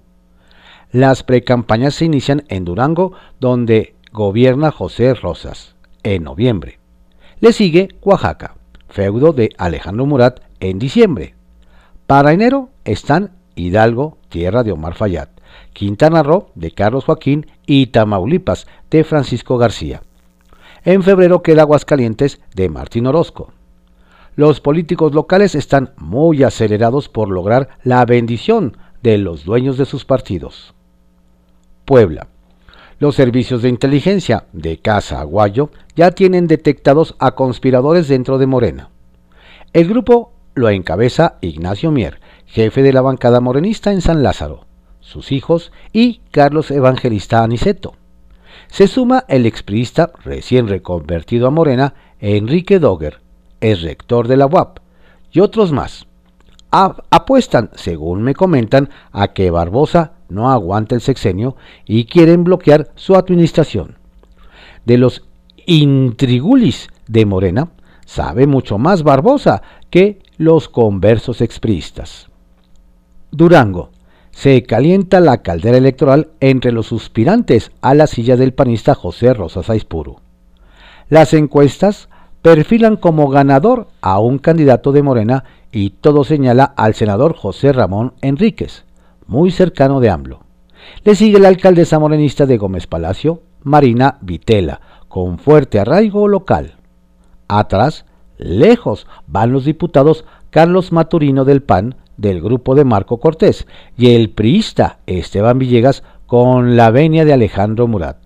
Las 0.90 1.22
precampañas 1.22 1.94
se 1.94 2.06
inician 2.06 2.44
en 2.48 2.64
Durango, 2.64 3.12
donde 3.38 3.94
gobierna 4.18 4.72
José 4.72 5.14
Rosas, 5.14 5.76
en 6.02 6.25
noviembre. 6.25 6.80
Le 7.38 7.52
sigue 7.52 7.88
Oaxaca, 8.02 8.56
feudo 8.88 9.32
de 9.32 9.50
Alejandro 9.58 10.06
Murat, 10.06 10.40
en 10.58 10.80
diciembre. 10.80 11.37
Para 12.08 12.32
enero 12.32 12.68
están 12.84 13.30
Hidalgo, 13.54 14.18
tierra 14.28 14.64
de 14.64 14.72
Omar 14.72 14.94
Fayad, 14.94 15.28
Quintana 15.72 16.25
Roo 16.25 16.50
de 16.56 16.72
Carlos 16.72 17.04
Joaquín 17.04 17.46
y 17.64 17.87
Tamaulipas 17.87 18.66
de 18.90 19.04
Francisco 19.04 19.56
García. 19.56 20.02
En 20.84 21.04
febrero 21.04 21.42
queda 21.42 21.62
Aguascalientes 21.62 22.40
de 22.56 22.68
Martín 22.68 23.06
Orozco. 23.06 23.52
Los 24.34 24.60
políticos 24.60 25.14
locales 25.14 25.54
están 25.54 25.92
muy 25.96 26.42
acelerados 26.42 27.08
por 27.08 27.28
lograr 27.28 27.68
la 27.84 28.04
bendición 28.04 28.76
de 29.00 29.16
los 29.18 29.44
dueños 29.44 29.78
de 29.78 29.84
sus 29.84 30.04
partidos. 30.04 30.75
Puebla. 31.84 32.26
Los 32.99 33.14
servicios 33.14 33.62
de 33.62 33.69
inteligencia 33.69 34.47
de 34.52 34.78
Casa 34.78 35.21
Aguayo 35.21 35.71
ya 35.95 36.11
tienen 36.11 36.47
detectados 36.47 37.14
a 37.19 37.33
conspiradores 37.33 38.09
dentro 38.09 38.38
de 38.38 38.47
Morena. 38.47 38.90
El 39.73 39.88
grupo 39.88 40.33
lo 40.55 40.69
encabeza 40.69 41.37
Ignacio 41.40 41.90
Mier, 41.90 42.21
jefe 42.47 42.83
de 42.83 42.93
la 42.93 43.02
bancada 43.02 43.40
morenista 43.40 43.93
en 43.93 44.00
San 44.00 44.23
Lázaro 44.23 44.69
sus 45.09 45.33
hijos 45.33 45.73
y 45.93 46.21
Carlos 46.31 46.71
Evangelista 46.71 47.43
Aniceto. 47.43 47.95
Se 48.69 48.87
suma 48.87 49.25
el 49.28 49.47
expriista 49.47 50.12
recién 50.23 50.69
reconvertido 50.69 51.47
a 51.47 51.50
Morena, 51.50 51.95
Enrique 52.21 52.78
Dogger, 52.78 53.21
es 53.61 53.81
rector 53.81 54.28
de 54.28 54.37
la 54.37 54.47
UAP, 54.47 54.81
y 55.33 55.40
otros 55.40 55.73
más. 55.73 56.07
apuestan, 56.71 57.71
según 57.75 58.23
me 58.23 58.35
comentan, 58.35 58.90
a 59.11 59.28
que 59.28 59.50
Barbosa 59.50 60.12
no 60.28 60.50
aguanta 60.50 60.94
el 60.94 61.00
sexenio 61.00 61.56
y 61.87 62.04
quieren 62.04 62.44
bloquear 62.44 62.90
su 62.94 63.14
administración. 63.16 63.97
De 64.85 64.99
los 64.99 65.25
intrigulis 65.66 66.88
de 67.06 67.26
Morena, 67.26 67.68
sabe 68.06 68.47
mucho 68.47 68.78
más 68.78 69.02
Barbosa 69.02 69.62
que 69.90 70.20
los 70.38 70.68
conversos 70.68 71.40
expriistas. 71.40 72.28
Durango 73.30 73.90
se 74.30 74.62
calienta 74.62 75.20
la 75.20 75.42
caldera 75.42 75.76
electoral 75.76 76.28
entre 76.40 76.73
los 76.73 76.87
suspirantes 76.87 77.73
a 77.80 77.94
la 77.94 78.06
silla 78.06 78.37
del 78.37 78.54
panista 78.54 78.94
José 78.94 79.35
Rosas 79.35 79.68
Aispuru. 79.68 80.20
Las 81.08 81.35
encuestas 81.35 82.08
perfilan 82.40 82.97
como 82.97 83.28
ganador 83.28 83.88
a 84.00 84.20
un 84.20 84.38
candidato 84.38 84.92
de 84.92 85.02
Morena 85.02 85.44
y 85.73 85.90
todo 85.90 86.25
señala 86.25 86.64
al 86.64 86.94
senador 86.94 87.35
José 87.35 87.73
Ramón 87.73 88.14
Enríquez, 88.23 88.85
muy 89.28 89.52
cercano 89.52 90.00
de 90.00 90.11
AMLO. 90.11 90.40
Le 91.04 91.14
sigue 91.14 91.38
la 91.38 91.49
alcaldesa 91.49 91.99
morenista 91.99 92.47
de 92.47 92.56
Gómez 92.56 92.87
Palacio, 92.87 93.42
Marina 93.62 94.18
Vitela, 94.20 94.80
con 95.08 95.38
fuerte 95.38 95.78
arraigo 95.78 96.26
local. 96.26 96.75
Atrás, 97.47 98.04
lejos, 98.37 99.06
van 99.26 99.52
los 99.52 99.64
diputados 99.64 100.25
Carlos 100.50 100.92
Maturino 100.92 101.44
del 101.44 101.62
PAN, 101.62 101.97
del 102.16 102.40
grupo 102.40 102.75
de 102.75 102.85
Marco 102.85 103.18
Cortés 103.18 103.66
y 103.97 104.14
el 104.14 104.30
priista 104.30 104.99
Esteban 105.06 105.58
Villegas 105.58 106.02
con 106.26 106.76
la 106.76 106.90
venia 106.90 107.25
de 107.25 107.32
Alejandro 107.32 107.87
Murat. 107.87 108.18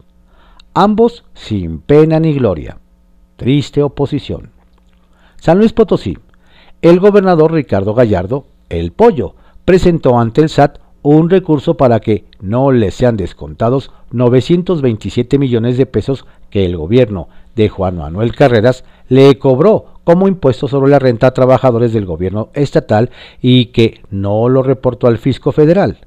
Ambos 0.72 1.24
sin 1.34 1.80
pena 1.80 2.18
ni 2.18 2.32
gloria. 2.32 2.78
Triste 3.36 3.82
oposición. 3.82 4.50
San 5.36 5.58
Luis 5.58 5.72
Potosí. 5.72 6.16
El 6.80 7.00
gobernador 7.00 7.52
Ricardo 7.52 7.94
Gallardo, 7.94 8.46
el 8.68 8.92
pollo, 8.92 9.34
presentó 9.64 10.18
ante 10.18 10.40
el 10.40 10.48
SAT 10.48 10.78
un 11.02 11.30
recurso 11.30 11.76
para 11.76 12.00
que 12.00 12.24
no 12.40 12.70
le 12.72 12.90
sean 12.90 13.16
descontados 13.16 13.90
927 14.12 15.38
millones 15.38 15.76
de 15.76 15.86
pesos 15.86 16.26
que 16.50 16.64
el 16.64 16.76
gobierno 16.76 17.28
de 17.56 17.68
Juan 17.68 17.96
Manuel 17.98 18.34
Carreras 18.34 18.84
le 19.08 19.38
cobró 19.38 19.86
como 20.04 20.28
impuesto 20.28 20.68
sobre 20.68 20.90
la 20.90 20.98
renta 20.98 21.28
a 21.28 21.34
trabajadores 21.34 21.92
del 21.92 22.06
gobierno 22.06 22.50
estatal 22.54 23.10
y 23.40 23.66
que 23.66 24.00
no 24.10 24.48
lo 24.48 24.62
reportó 24.62 25.06
al 25.06 25.18
fisco 25.18 25.52
federal. 25.52 25.98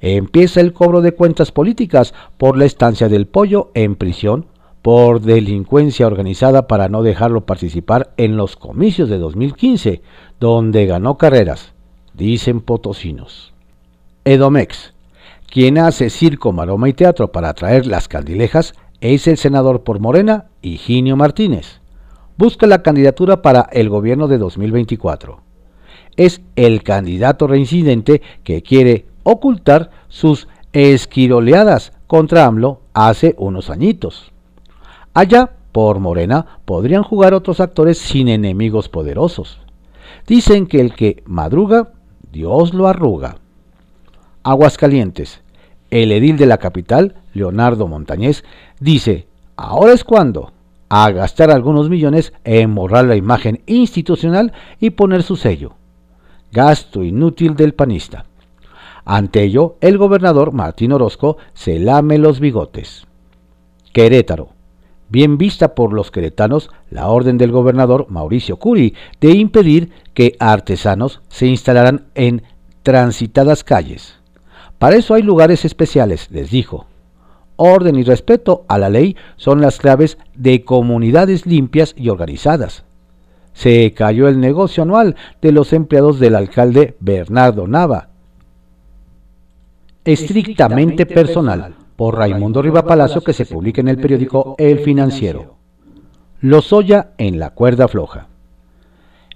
Empieza 0.00 0.60
el 0.60 0.72
cobro 0.72 1.00
de 1.00 1.12
cuentas 1.12 1.52
políticas 1.52 2.14
por 2.36 2.56
la 2.56 2.64
estancia 2.64 3.08
del 3.08 3.26
pollo 3.26 3.70
en 3.74 3.96
prisión 3.96 4.46
por 4.82 5.20
delincuencia 5.20 6.06
organizada 6.06 6.66
para 6.66 6.88
no 6.88 7.02
dejarlo 7.02 7.46
participar 7.46 8.12
en 8.16 8.36
los 8.36 8.56
comicios 8.56 9.08
de 9.08 9.18
2015, 9.18 10.02
donde 10.40 10.86
ganó 10.86 11.18
carreras, 11.18 11.72
dicen 12.14 12.60
potosinos. 12.60 13.51
Edomex, 14.24 14.94
quien 15.50 15.78
hace 15.78 16.10
circo, 16.10 16.52
maroma 16.52 16.88
y 16.88 16.92
teatro 16.92 17.32
para 17.32 17.50
atraer 17.50 17.86
las 17.86 18.08
candilejas, 18.08 18.74
es 19.00 19.26
el 19.26 19.36
senador 19.36 19.82
por 19.82 20.00
Morena, 20.00 20.46
Higinio 20.62 21.16
Martínez 21.16 21.82
busca 22.36 22.66
la 22.66 22.82
candidatura 22.82 23.42
para 23.42 23.68
el 23.72 23.88
gobierno 23.88 24.28
de 24.28 24.38
2024. 24.38 25.40
Es 26.16 26.40
el 26.56 26.82
candidato 26.82 27.46
reincidente 27.46 28.20
que 28.44 28.62
quiere 28.62 29.06
ocultar 29.22 29.90
sus 30.08 30.48
esquiroleadas 30.72 31.92
contra 32.06 32.44
AMLO 32.46 32.80
hace 32.94 33.34
unos 33.38 33.70
añitos. 33.70 34.32
Allá, 35.14 35.52
por 35.72 36.00
Morena, 36.00 36.58
podrían 36.64 37.02
jugar 37.02 37.32
otros 37.32 37.60
actores 37.60 37.98
sin 37.98 38.28
enemigos 38.28 38.88
poderosos. 38.88 39.60
Dicen 40.26 40.66
que 40.66 40.80
el 40.80 40.94
que 40.94 41.22
madruga, 41.26 41.92
Dios 42.32 42.74
lo 42.74 42.88
arruga. 42.88 43.36
Aguascalientes. 44.44 45.40
El 45.90 46.10
edil 46.12 46.36
de 46.36 46.46
la 46.46 46.58
capital, 46.58 47.16
Leonardo 47.34 47.86
Montañez, 47.86 48.44
dice, 48.80 49.26
ahora 49.56 49.92
es 49.92 50.04
cuando 50.04 50.52
a 50.88 51.10
gastar 51.10 51.50
algunos 51.50 51.88
millones 51.88 52.32
en 52.44 52.74
borrar 52.74 53.06
la 53.06 53.16
imagen 53.16 53.62
institucional 53.66 54.52
y 54.78 54.90
poner 54.90 55.22
su 55.22 55.36
sello. 55.36 55.74
Gasto 56.50 57.02
inútil 57.02 57.56
del 57.56 57.72
panista. 57.72 58.26
Ante 59.04 59.42
ello, 59.42 59.76
el 59.80 59.96
gobernador 59.96 60.52
Martín 60.52 60.92
Orozco 60.92 61.38
se 61.54 61.78
lame 61.78 62.18
los 62.18 62.40
bigotes. 62.40 63.06
Querétaro. 63.92 64.50
Bien 65.08 65.38
vista 65.38 65.74
por 65.74 65.92
los 65.92 66.10
queretanos 66.10 66.70
la 66.90 67.08
orden 67.08 67.36
del 67.36 67.52
gobernador 67.52 68.06
Mauricio 68.08 68.56
Curi 68.56 68.94
de 69.20 69.30
impedir 69.30 69.92
que 70.14 70.36
artesanos 70.38 71.20
se 71.28 71.46
instalaran 71.46 72.06
en 72.14 72.42
transitadas 72.82 73.64
calles. 73.64 74.21
Para 74.82 74.96
eso 74.96 75.14
hay 75.14 75.22
lugares 75.22 75.64
especiales, 75.64 76.28
les 76.32 76.50
dijo 76.50 76.86
orden 77.54 77.94
y 77.94 78.02
respeto 78.02 78.64
a 78.66 78.78
la 78.78 78.90
ley 78.90 79.16
son 79.36 79.60
las 79.60 79.78
claves 79.78 80.18
de 80.34 80.64
comunidades 80.64 81.46
limpias 81.46 81.94
y 81.96 82.08
organizadas. 82.08 82.82
Se 83.52 83.94
cayó 83.94 84.26
el 84.26 84.40
negocio 84.40 84.82
anual 84.82 85.14
de 85.40 85.52
los 85.52 85.72
empleados 85.72 86.18
del 86.18 86.34
alcalde 86.34 86.96
Bernardo 86.98 87.68
Nava, 87.68 88.08
estrictamente 90.04 91.06
personal, 91.06 91.76
por 91.94 92.18
Raimundo 92.18 92.60
Riva 92.60 92.84
Palacio 92.84 93.20
que 93.20 93.34
se 93.34 93.46
publica 93.46 93.80
en 93.80 93.86
el 93.86 93.98
periódico 93.98 94.56
El 94.58 94.80
Financiero. 94.80 95.54
Lozoya 96.40 97.12
en 97.18 97.38
la 97.38 97.50
cuerda 97.50 97.86
floja. 97.86 98.26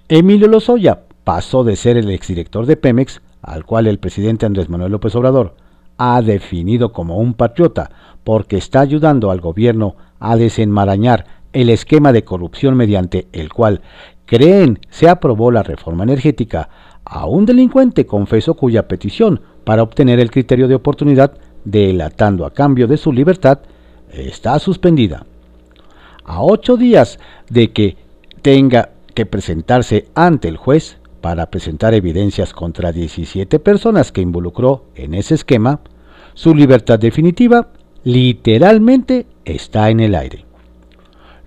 Emilio 0.09 0.49
Lozoya 0.49 1.03
pasó 1.23 1.63
de 1.63 1.77
ser 1.77 1.95
el 1.95 2.11
exdirector 2.11 2.65
de 2.65 2.75
Pemex, 2.75 3.21
al 3.41 3.65
cual 3.65 3.87
el 3.87 3.99
presidente 3.99 4.45
Andrés 4.45 4.69
Manuel 4.69 4.91
López 4.91 5.15
Obrador 5.15 5.55
ha 5.97 6.21
definido 6.21 6.91
como 6.91 7.17
un 7.17 7.33
patriota 7.33 7.89
porque 8.23 8.57
está 8.57 8.81
ayudando 8.81 9.31
al 9.31 9.41
gobierno 9.41 9.95
a 10.19 10.35
desenmarañar 10.35 11.25
el 11.53 11.69
esquema 11.69 12.11
de 12.11 12.23
corrupción 12.23 12.75
mediante 12.75 13.27
el 13.31 13.51
cual 13.51 13.81
creen 14.25 14.79
se 14.89 15.09
aprobó 15.09 15.51
la 15.51 15.63
reforma 15.63 16.03
energética 16.03 16.69
a 17.03 17.25
un 17.25 17.45
delincuente 17.45 18.05
confeso 18.05 18.53
cuya 18.53 18.87
petición 18.87 19.41
para 19.63 19.81
obtener 19.81 20.19
el 20.19 20.29
criterio 20.29 20.67
de 20.67 20.75
oportunidad, 20.75 21.33
delatando 21.63 22.45
a 22.45 22.53
cambio 22.53 22.87
de 22.87 22.97
su 22.97 23.11
libertad, 23.11 23.59
está 24.09 24.59
suspendida. 24.59 25.25
A 26.25 26.43
ocho 26.43 26.75
días 26.75 27.19
de 27.49 27.71
que 27.71 27.97
tenga 28.41 28.89
que 29.13 29.25
presentarse 29.25 30.07
ante 30.15 30.47
el 30.49 30.57
juez 30.57 30.97
para 31.27 31.51
presentar 31.51 31.93
evidencias 31.93 32.53
contra 32.53 32.93
17 32.93 33.59
personas 33.59 34.13
que 34.13 34.21
involucró 34.21 34.85
en 34.95 35.13
ese 35.13 35.35
esquema, 35.35 35.81
su 36.35 36.55
libertad 36.55 36.99
definitiva 36.99 37.67
literalmente 38.05 39.25
está 39.43 39.89
en 39.89 39.99
el 39.99 40.15
aire. 40.15 40.45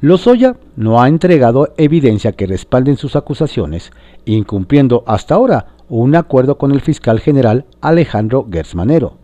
Lozoya 0.03 0.57
no 0.77 1.01
ha 1.01 1.09
entregado 1.09 1.73
evidencia 1.79 2.33
que 2.33 2.47
respalden 2.47 2.99
sus 2.99 3.16
acusaciones, 3.16 3.90
incumpliendo 4.27 5.03
hasta 5.07 5.37
ahora 5.37 5.69
un 5.88 6.14
acuerdo 6.14 6.59
con 6.59 6.73
el 6.73 6.83
fiscal 6.83 7.19
general 7.19 7.64
Alejandro 7.81 8.47
Gersmanero, 8.53 9.14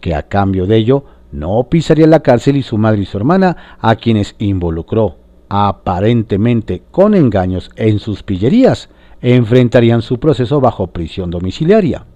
que 0.00 0.14
a 0.14 0.22
cambio 0.22 0.66
de 0.66 0.76
ello 0.76 1.04
no 1.32 1.64
pisaría 1.68 2.06
la 2.06 2.20
cárcel 2.20 2.56
y 2.56 2.62
su 2.62 2.78
madre 2.78 3.02
y 3.02 3.06
su 3.06 3.16
hermana, 3.16 3.56
a 3.80 3.96
quienes 3.96 4.36
involucró 4.38 5.16
aparentemente 5.48 6.80
con 6.92 7.16
engaños 7.16 7.72
en 7.74 7.98
sus 7.98 8.22
pillerías, 8.22 8.88
enfrentarían 9.22 10.02
su 10.02 10.18
proceso 10.18 10.60
bajo 10.60 10.88
prisión 10.88 11.30
domiciliaria. 11.30 12.06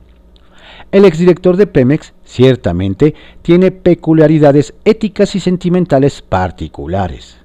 El 0.90 1.04
exdirector 1.04 1.56
de 1.56 1.66
Pemex 1.66 2.14
ciertamente 2.24 3.14
tiene 3.42 3.70
peculiaridades 3.70 4.74
éticas 4.84 5.34
y 5.34 5.40
sentimentales 5.40 6.22
particulares. 6.22 7.38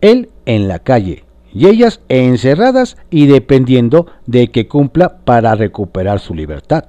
Él 0.00 0.30
en 0.46 0.68
la 0.68 0.78
calle 0.78 1.24
y 1.52 1.66
ellas 1.66 2.00
encerradas 2.08 2.96
y 3.10 3.26
dependiendo 3.26 4.06
de 4.26 4.50
que 4.50 4.68
cumpla 4.68 5.18
para 5.24 5.54
recuperar 5.54 6.20
su 6.20 6.34
libertad. 6.34 6.86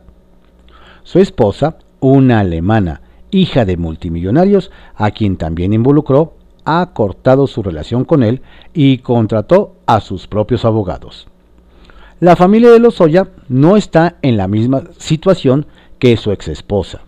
Su 1.04 1.20
esposa, 1.20 1.78
una 2.00 2.42
alemana, 2.42 3.02
hija 3.32 3.66
de 3.66 3.78
multimillonarios, 3.78 4.72
a 4.96 5.12
quien 5.12 5.38
también 5.38 5.74
involucró, 5.74 6.36
ha 6.66 6.92
cortado 6.94 7.48
su 7.48 7.64
relación 7.64 8.06
con 8.06 8.22
él 8.22 8.42
y 8.74 9.00
contrató 9.00 9.76
a 9.86 10.02
sus 10.02 10.28
propios 10.28 10.66
abogados. 10.66 11.28
La 12.20 12.36
familia 12.36 12.72
de 12.72 12.80
Lozoya 12.80 13.30
no 13.48 13.78
está 13.78 14.18
en 14.22 14.36
la 14.36 14.50
misma 14.50 14.84
situación 14.98 15.68
que 16.00 16.18
su 16.18 16.34
exesposa. 16.34 17.00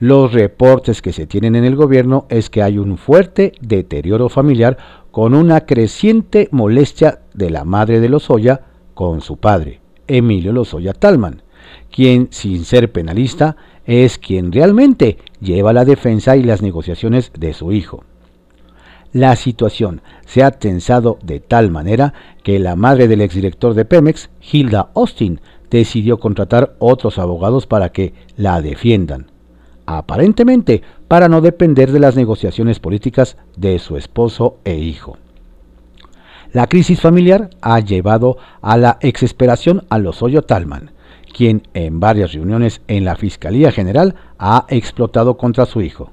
Los 0.00 0.32
reportes 0.32 1.00
que 1.00 1.12
se 1.12 1.28
tienen 1.28 1.54
en 1.54 1.64
el 1.64 1.76
gobierno 1.76 2.26
es 2.28 2.50
que 2.50 2.60
hay 2.60 2.76
un 2.76 2.98
fuerte 2.98 3.52
deterioro 3.60 4.28
familiar 4.28 4.78
con 5.12 5.32
una 5.32 5.60
creciente 5.60 6.48
molestia 6.50 7.20
de 7.34 7.50
la 7.50 7.64
madre 7.64 8.00
de 8.00 8.08
Lozoya 8.08 8.62
con 8.94 9.20
su 9.20 9.36
padre, 9.36 9.80
Emilio 10.08 10.52
Lozoya 10.52 10.92
Talman, 10.92 11.42
quien, 11.94 12.26
sin 12.32 12.64
ser 12.64 12.90
penalista, 12.90 13.56
es 13.84 14.18
quien 14.18 14.50
realmente 14.50 15.18
lleva 15.40 15.72
la 15.72 15.84
defensa 15.84 16.36
y 16.36 16.42
las 16.42 16.62
negociaciones 16.62 17.30
de 17.38 17.52
su 17.52 17.70
hijo. 17.70 18.02
La 19.16 19.34
situación. 19.34 20.02
Se 20.26 20.44
ha 20.44 20.50
tensado 20.50 21.18
de 21.22 21.40
tal 21.40 21.70
manera 21.70 22.12
que 22.42 22.58
la 22.58 22.76
madre 22.76 23.08
del 23.08 23.22
exdirector 23.22 23.72
de 23.72 23.86
Pemex, 23.86 24.28
Hilda 24.42 24.90
Austin, 24.94 25.40
decidió 25.70 26.18
contratar 26.18 26.76
otros 26.80 27.18
abogados 27.18 27.66
para 27.66 27.92
que 27.92 28.12
la 28.36 28.60
defiendan, 28.60 29.30
aparentemente 29.86 30.82
para 31.08 31.30
no 31.30 31.40
depender 31.40 31.92
de 31.92 32.00
las 32.00 32.14
negociaciones 32.14 32.78
políticas 32.78 33.38
de 33.56 33.78
su 33.78 33.96
esposo 33.96 34.58
e 34.66 34.74
hijo. 34.74 35.16
La 36.52 36.66
crisis 36.66 37.00
familiar 37.00 37.48
ha 37.62 37.80
llevado 37.80 38.36
a 38.60 38.76
la 38.76 38.98
exesperación 39.00 39.86
a 39.88 39.96
Lozoyo 39.96 40.42
Talman, 40.42 40.90
quien 41.34 41.62
en 41.72 42.00
varias 42.00 42.34
reuniones 42.34 42.82
en 42.86 43.06
la 43.06 43.16
Fiscalía 43.16 43.72
General 43.72 44.14
ha 44.38 44.66
explotado 44.68 45.38
contra 45.38 45.64
su 45.64 45.80
hijo 45.80 46.12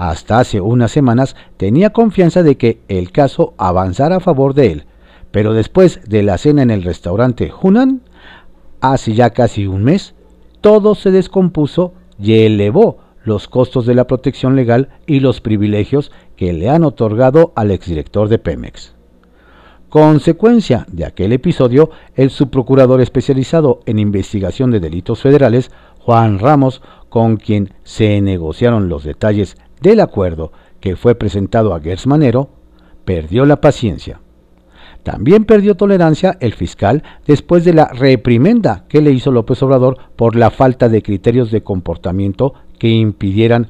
hasta 0.00 0.38
hace 0.38 0.62
unas 0.62 0.90
semanas 0.90 1.36
tenía 1.58 1.90
confianza 1.90 2.42
de 2.42 2.56
que 2.56 2.80
el 2.88 3.12
caso 3.12 3.52
avanzara 3.58 4.16
a 4.16 4.20
favor 4.20 4.54
de 4.54 4.72
él, 4.72 4.84
pero 5.30 5.52
después 5.52 6.00
de 6.08 6.22
la 6.22 6.38
cena 6.38 6.62
en 6.62 6.70
el 6.70 6.84
restaurante 6.84 7.52
Hunan, 7.60 8.00
hace 8.80 9.12
ya 9.12 9.28
casi 9.28 9.66
un 9.66 9.84
mes, 9.84 10.14
todo 10.62 10.94
se 10.94 11.10
descompuso 11.10 11.92
y 12.18 12.32
elevó 12.46 12.96
los 13.24 13.46
costos 13.46 13.84
de 13.84 13.94
la 13.94 14.06
protección 14.06 14.56
legal 14.56 14.88
y 15.06 15.20
los 15.20 15.42
privilegios 15.42 16.12
que 16.34 16.54
le 16.54 16.70
han 16.70 16.84
otorgado 16.84 17.52
al 17.54 17.70
exdirector 17.70 18.30
de 18.30 18.38
Pemex. 18.38 18.94
Consecuencia 19.90 20.86
de 20.90 21.04
aquel 21.04 21.34
episodio, 21.34 21.90
el 22.14 22.30
subprocurador 22.30 23.02
especializado 23.02 23.80
en 23.84 23.98
investigación 23.98 24.70
de 24.70 24.80
delitos 24.80 25.20
federales, 25.20 25.70
Juan 25.98 26.38
Ramos, 26.38 26.80
con 27.10 27.36
quien 27.36 27.74
se 27.82 28.18
negociaron 28.22 28.88
los 28.88 29.04
detalles 29.04 29.58
del 29.80 30.00
acuerdo 30.00 30.52
que 30.80 30.96
fue 30.96 31.14
presentado 31.14 31.74
a 31.74 31.80
Gers 31.80 32.06
Manero, 32.06 32.50
perdió 33.04 33.44
la 33.44 33.60
paciencia. 33.60 34.20
También 35.02 35.44
perdió 35.44 35.76
tolerancia 35.76 36.36
el 36.40 36.52
fiscal 36.52 37.02
después 37.26 37.64
de 37.64 37.72
la 37.72 37.86
reprimenda 37.86 38.84
que 38.88 39.00
le 39.00 39.12
hizo 39.12 39.30
López 39.30 39.62
Obrador 39.62 39.96
por 40.16 40.36
la 40.36 40.50
falta 40.50 40.88
de 40.88 41.02
criterios 41.02 41.50
de 41.50 41.62
comportamiento 41.62 42.54
que 42.78 42.88
impidieran 42.88 43.68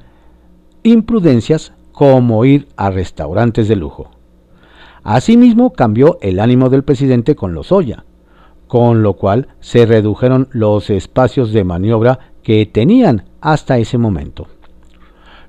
imprudencias 0.82 1.72
como 1.92 2.44
ir 2.44 2.68
a 2.76 2.90
restaurantes 2.90 3.68
de 3.68 3.76
lujo. 3.76 4.10
Asimismo, 5.02 5.72
cambió 5.72 6.18
el 6.20 6.40
ánimo 6.40 6.68
del 6.68 6.82
presidente 6.82 7.34
con 7.34 7.54
Lozoya, 7.54 8.04
con 8.66 9.02
lo 9.02 9.14
cual 9.14 9.48
se 9.60 9.86
redujeron 9.86 10.48
los 10.52 10.90
espacios 10.90 11.52
de 11.52 11.64
maniobra 11.64 12.18
que 12.42 12.66
tenían 12.66 13.24
hasta 13.40 13.78
ese 13.78 13.98
momento. 13.98 14.46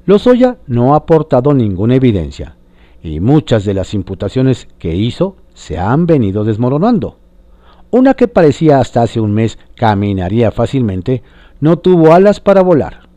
Lozoya 0.06 0.58
no 0.68 0.94
ha 0.94 0.98
aportado 0.98 1.54
ninguna 1.54 1.96
evidencia 1.96 2.56
y 3.04 3.20
muchas 3.20 3.66
de 3.66 3.74
las 3.74 3.94
imputaciones 3.94 4.68
que 4.80 4.96
hizo 4.96 5.36
se 5.54 5.78
han 5.78 6.06
venido 6.06 6.44
desmoronando. 6.44 7.18
Una 7.92 8.14
que 8.14 8.28
parecía 8.28 8.80
hasta 8.80 9.04
hace 9.04 9.20
un 9.20 9.34
mes 9.34 9.60
caminaría 9.76 10.52
fácilmente, 10.52 11.24
no 11.60 11.78
tuvo 11.78 12.14
alas 12.14 12.40
para 12.40 12.62
volar. 12.62 13.10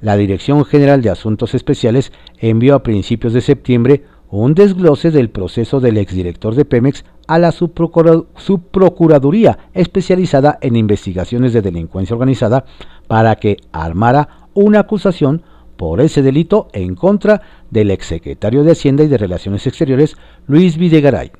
La 0.00 0.16
Dirección 0.16 0.64
General 0.64 1.02
de 1.02 1.10
Asuntos 1.10 1.54
Especiales 1.54 2.12
envió 2.38 2.74
a 2.74 2.82
principios 2.82 3.32
de 3.32 3.40
septiembre 3.40 4.04
un 4.30 4.54
desglose 4.54 5.10
del 5.10 5.30
proceso 5.30 5.80
del 5.80 5.98
exdirector 5.98 6.54
de 6.54 6.64
Pemex 6.64 7.04
a 7.26 7.38
la 7.38 7.52
subprocuraduría 7.52 9.58
especializada 9.72 10.58
en 10.60 10.76
investigaciones 10.76 11.52
de 11.52 11.62
delincuencia 11.62 12.14
organizada 12.14 12.64
para 13.06 13.36
que 13.36 13.56
armara 13.72 14.48
una 14.54 14.80
acusación 14.80 15.42
por 15.76 16.00
ese 16.00 16.22
delito 16.22 16.68
en 16.72 16.94
contra 16.94 17.42
del 17.70 17.90
exsecretario 17.90 18.64
de 18.64 18.72
Hacienda 18.72 19.04
y 19.04 19.08
de 19.08 19.18
Relaciones 19.18 19.66
Exteriores, 19.66 20.16
Luis 20.46 20.76
Videgaray. 20.76 21.32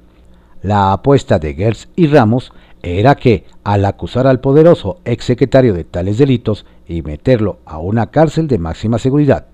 La 0.63 0.93
apuesta 0.93 1.39
de 1.39 1.55
Gertz 1.55 1.89
y 1.97 2.07
Ramos 2.07 2.53
era 2.83 3.15
que, 3.15 3.45
al 3.65 3.85
acusar 3.85 4.27
al 4.27 4.41
poderoso 4.41 5.01
exsecretario 5.05 5.75
de 5.75 5.85
tales 5.85 6.19
delitos 6.19 6.67
y 6.87 7.03
meterlo 7.03 7.59
a 7.65 7.79
una 7.79 8.11
cárcel 8.11 8.47
de 8.49 8.59
máxima 8.59 8.99
seguridad, 8.99 9.47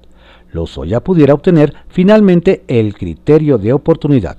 Lozoya 0.52 1.00
pudiera 1.00 1.34
obtener 1.34 1.74
finalmente 1.88 2.62
el 2.68 2.94
criterio 2.94 3.58
de 3.58 3.72
oportunidad. 3.72 4.36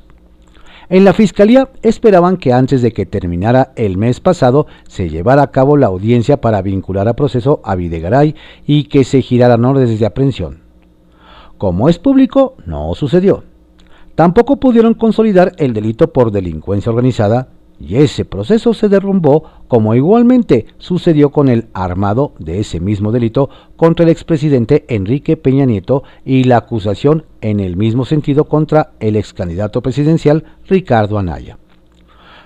En 0.94 1.06
la 1.06 1.14
Fiscalía 1.14 1.70
esperaban 1.82 2.38
que 2.38 2.54
antes 2.54 2.84
de 2.84 2.92
que 2.92 3.08
terminara 3.08 3.74
el 3.76 3.98
mes 3.98 4.20
pasado 4.20 4.68
se 4.88 5.10
llevara 5.10 5.42
a 5.42 5.50
cabo 5.50 5.76
la 5.76 5.88
audiencia 5.88 6.40
para 6.40 6.62
vincular 6.62 7.08
a 7.08 7.16
proceso 7.16 7.62
a 7.64 7.74
Videgaray 7.74 8.36
y 8.68 8.84
que 8.84 9.04
se 9.04 9.24
giraran 9.24 9.66
órdenes 9.66 10.00
de 10.00 10.06
aprehensión. 10.06 10.62
Como 11.58 11.90
es 11.90 11.98
público, 11.98 12.58
no 12.68 12.94
sucedió. 12.94 13.44
Tampoco 14.14 14.58
pudieron 14.58 14.94
consolidar 14.94 15.54
el 15.58 15.74
delito 15.74 16.14
por 16.14 16.30
delincuencia 16.30 16.92
organizada 16.92 17.48
y 17.86 17.98
ese 17.98 18.24
proceso 18.24 18.74
se 18.74 18.88
derrumbó 18.88 19.44
como 19.68 19.94
igualmente 19.94 20.68
sucedió 20.78 21.32
con 21.32 21.50
el 21.50 21.68
armado 21.74 22.34
de 22.40 22.60
ese 22.60 22.80
mismo 22.80 23.12
delito 23.12 23.50
contra 23.76 24.06
el 24.06 24.10
expresidente 24.10 24.86
Enrique 24.88 25.36
Peña 25.36 25.66
Nieto 25.66 26.04
y 26.24 26.46
la 26.46 26.58
acusación 26.58 27.26
en 27.42 27.60
el 27.60 27.76
mismo 27.76 28.06
sentido 28.06 28.46
contra 28.46 28.94
el 29.02 29.18
ex 29.18 29.34
candidato 29.34 29.82
presidencial 29.82 30.46
Ricardo 30.66 31.20
Anaya. 31.20 31.58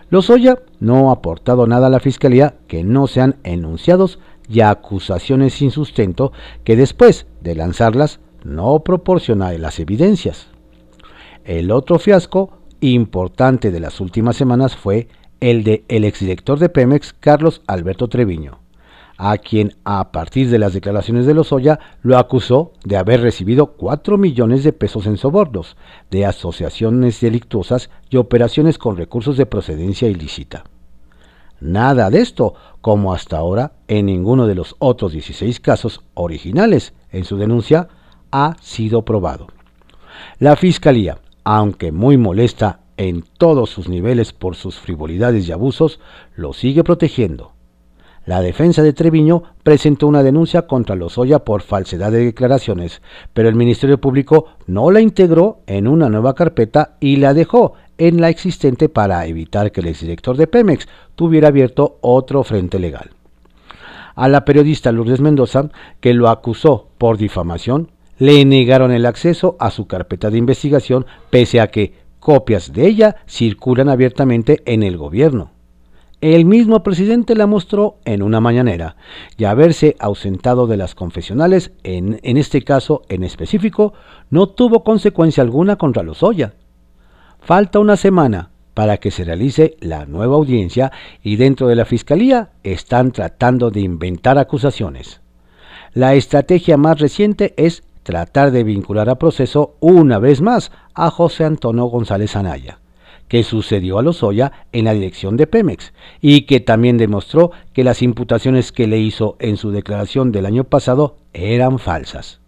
Lozoya 0.10 0.58
no 0.80 1.10
ha 1.10 1.13
aportado 1.13 1.67
nada 1.67 1.88
a 1.88 1.91
la 1.91 2.00
Fiscalía 2.00 2.56
que 2.67 2.84
no 2.84 3.06
sean 3.06 3.36
enunciados 3.43 4.17
y 4.50 4.62
acusaciones 4.62 5.54
sin 5.54 5.69
sustento 5.69 6.32
que 6.63 6.76
después 6.76 7.28
de 7.41 7.54
lanzarlas 7.54 8.21
no 8.43 8.80
proporciona 8.80 9.52
las 9.54 9.80
evidencias. 9.80 10.47
El 11.43 11.69
otro 11.69 12.00
fiasco 12.00 12.58
importante 12.80 13.69
de 13.69 13.80
las 13.80 14.00
últimas 14.02 14.36
semanas 14.36 14.76
fue 14.76 15.08
el 15.39 15.63
de 15.63 15.84
el 15.88 16.04
exdirector 16.04 16.60
de 16.60 16.69
Pemex, 16.69 17.13
Carlos 17.13 17.62
Alberto 17.67 18.08
Treviño, 18.08 18.60
a 19.17 19.38
quien 19.38 19.76
a 19.84 20.12
partir 20.12 20.50
de 20.50 20.60
las 20.60 20.73
declaraciones 20.73 21.26
de 21.26 21.34
Lozoya 21.34 21.80
lo 22.02 22.17
acusó 22.17 22.73
de 22.84 22.97
haber 22.97 23.21
recibido 23.21 23.73
4 23.73 24.17
millones 24.17 24.63
de 24.63 24.73
pesos 24.73 25.08
en 25.08 25.17
sobornos, 25.17 25.76
de 26.12 26.26
asociaciones 26.26 27.19
delictuosas 27.19 27.89
y 28.10 28.17
operaciones 28.17 28.78
con 28.78 28.97
recursos 28.97 29.38
de 29.38 29.45
procedencia 29.45 30.08
ilícita. 30.08 30.63
Nada 31.60 32.12
de 32.12 32.19
esto, 32.19 32.54
como 32.82 33.13
hasta 33.13 33.38
ahora 33.38 33.73
en 33.88 34.06
ninguno 34.06 34.45
de 34.45 34.56
los 34.56 34.76
otros 34.78 35.13
16 35.13 35.60
casos 35.60 36.02
originales 36.13 36.93
en 37.12 37.26
su 37.26 37.38
denuncia, 37.38 37.88
ha 38.32 38.56
sido 38.62 39.04
probado. 39.04 39.47
La 40.39 40.56
Fiscalía, 40.56 41.17
aunque 41.43 41.91
muy 41.91 42.17
molesta 42.17 42.82
en 42.97 43.23
todos 43.38 43.69
sus 43.69 43.88
niveles 43.88 44.33
por 44.33 44.55
sus 44.55 44.77
frivolidades 44.77 45.47
y 45.47 45.51
abusos, 45.51 45.99
lo 46.36 46.53
sigue 46.53 46.83
protegiendo. 46.83 47.53
La 48.25 48.41
defensa 48.41 48.83
de 48.83 48.91
Treviño 48.91 49.43
presentó 49.63 50.05
una 50.05 50.21
denuncia 50.21 50.63
contra 50.63 50.97
Lozoya 50.97 51.39
por 51.39 51.62
falsedad 51.62 52.12
de 52.12 52.25
declaraciones, 52.25 53.01
pero 53.33 53.47
el 53.47 53.55
Ministerio 53.55 54.01
Público 54.01 54.47
no 54.65 54.91
la 54.91 54.99
integró 54.99 55.62
en 55.65 55.88
una 55.88 56.10
nueva 56.10 56.36
carpeta 56.36 56.97
y 56.99 57.15
la 57.15 57.33
dejó 57.33 57.75
en 57.97 58.19
la 58.19 58.27
existente 58.27 58.89
para 58.89 59.25
evitar 59.27 59.71
que 59.71 59.79
el 59.79 59.88
exdirector 59.88 60.36
de 60.36 60.47
Pemex 60.47 60.89
tuviera 61.15 61.47
abierto 61.47 61.99
otro 62.01 62.43
frente 62.43 62.79
legal. 62.79 63.12
A 64.13 64.27
la 64.27 64.43
periodista 64.43 64.91
Lourdes 64.91 65.21
Mendoza, 65.21 65.69
que 66.01 66.13
lo 66.13 66.27
acusó 66.27 66.89
por 66.97 67.17
difamación, 67.17 67.91
le 68.17 68.43
negaron 68.43 68.91
el 68.91 69.05
acceso 69.05 69.55
a 69.60 69.71
su 69.71 69.88
carpeta 69.88 70.29
de 70.29 70.38
investigación 70.38 71.05
pese 71.29 71.62
a 71.62 71.67
que 71.67 72.06
Copias 72.19 72.73
de 72.73 72.88
ella 72.88 73.15
circulan 73.27 73.89
abiertamente 73.89 74.62
en 74.65 74.84
el 74.84 74.97
gobierno. 74.97 75.51
El 76.19 76.45
mismo 76.45 76.82
presidente 76.82 77.36
la 77.36 77.45
mostró 77.45 77.97
en 78.03 78.23
una 78.23 78.39
mañanera 78.39 78.95
y 79.38 79.45
haberse 79.45 79.95
ausentado 79.99 80.65
de 80.65 80.75
las 80.75 80.95
confesionales, 80.95 81.71
en, 81.84 82.19
en 82.23 82.38
este 82.38 82.63
caso 82.63 83.03
en 83.08 83.23
específico, 83.23 83.93
no 84.32 84.49
tuvo 84.49 84.84
consecuencia 84.84 85.43
alguna 85.43 85.75
contra 85.75 86.01
Lozoya. 86.01 86.56
Falta 87.39 87.80
una 87.80 87.97
semana 87.97 88.49
para 88.73 88.97
que 88.97 89.12
se 89.12 89.23
realice 89.23 89.77
la 89.80 90.06
nueva 90.06 90.36
audiencia 90.36 90.91
y 91.23 91.36
dentro 91.36 91.67
de 91.67 91.75
la 91.75 91.86
Fiscalía 91.86 92.49
están 92.63 93.12
tratando 93.12 93.69
de 93.69 93.82
inventar 93.82 94.38
acusaciones. 94.38 95.21
La 95.93 96.13
estrategia 96.13 96.77
más 96.77 96.99
reciente 96.99 97.53
es 97.58 97.84
tratar 98.07 98.51
de 98.51 98.63
vincular 98.63 99.09
a 99.09 99.19
proceso 99.19 99.75
una 99.81 100.17
vez 100.17 100.39
más 100.39 100.71
a 100.93 101.11
José 101.11 101.43
Antonio 101.43 101.87
González 101.87 102.37
Anaya, 102.37 102.79
que 103.27 103.43
sucedió 103.43 103.99
a 103.99 104.01
Lozoya 104.01 104.53
en 104.71 104.85
la 104.85 104.93
dirección 104.93 105.35
de 105.35 105.45
Pemex 105.45 105.91
y 106.21 106.43
que 106.43 106.61
también 106.61 106.97
demostró 106.97 107.51
que 107.73 107.83
las 107.83 108.01
imputaciones 108.01 108.71
que 108.71 108.87
le 108.87 108.97
hizo 108.97 109.35
en 109.39 109.57
su 109.57 109.71
declaración 109.71 110.31
del 110.31 110.45
año 110.45 110.63
pasado 110.63 111.17
eran 111.33 111.79
falsas. 111.79 112.39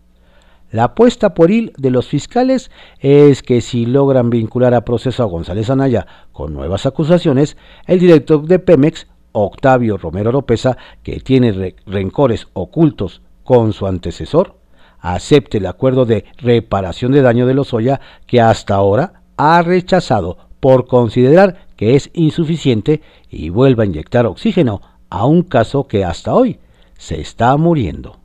La 0.72 0.86
apuesta 0.86 1.34
por 1.34 1.52
ir 1.52 1.74
de 1.76 1.90
los 1.90 2.08
fiscales 2.08 2.72
es 3.00 3.44
que 3.44 3.60
si 3.60 3.86
logran 3.86 4.30
vincular 4.30 4.74
a 4.74 4.86
proceso 4.86 5.24
a 5.24 5.26
González 5.26 5.70
Anaya 5.70 6.08
con 6.32 6.54
nuevas 6.54 6.86
acusaciones, 6.86 7.58
el 7.86 8.00
director 8.00 8.46
de 8.46 8.60
Pemex, 8.60 9.08
Octavio 9.34 9.98
Romero 9.98 10.32
Lópeza, 10.32 10.78
que 11.04 11.20
tiene 11.20 11.76
rencores 11.86 12.48
ocultos 12.54 13.22
con 13.44 13.74
su 13.74 13.88
antecesor, 13.88 14.59
acepte 15.02 15.58
el 15.58 15.66
acuerdo 15.66 16.06
de 16.06 16.26
reparación 16.38 17.12
de 17.12 17.22
daño 17.22 17.46
de 17.46 17.54
Lozoya 17.54 18.02
que 18.26 18.42
hasta 18.42 18.76
ahora 18.76 19.22
ha 19.38 19.62
rechazado 19.62 20.38
por 20.60 20.88
considerar 20.88 21.68
que 21.76 21.96
es 21.96 22.10
insuficiente 22.14 23.02
y 23.30 23.50
vuelva 23.50 23.84
a 23.84 23.86
inyectar 23.86 24.26
oxígeno 24.26 24.82
a 25.10 25.26
un 25.26 25.44
caso 25.44 25.88
que 25.88 26.04
hasta 26.04 26.34
hoy 26.34 26.60
se 26.98 27.22
está 27.22 27.56
muriendo. 27.58 28.18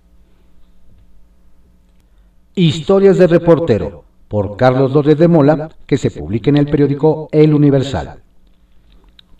Historias 2.56 3.18
de 3.18 3.26
reportero 3.26 4.04
por 4.28 4.56
Carlos 4.56 4.92
López 4.92 5.16
de 5.18 5.28
Mola 5.28 5.70
que 5.86 5.98
se 5.98 6.10
publica 6.10 6.50
en 6.50 6.56
el 6.56 6.66
periódico 6.66 7.28
El 7.32 7.54
Universal. 7.54 8.20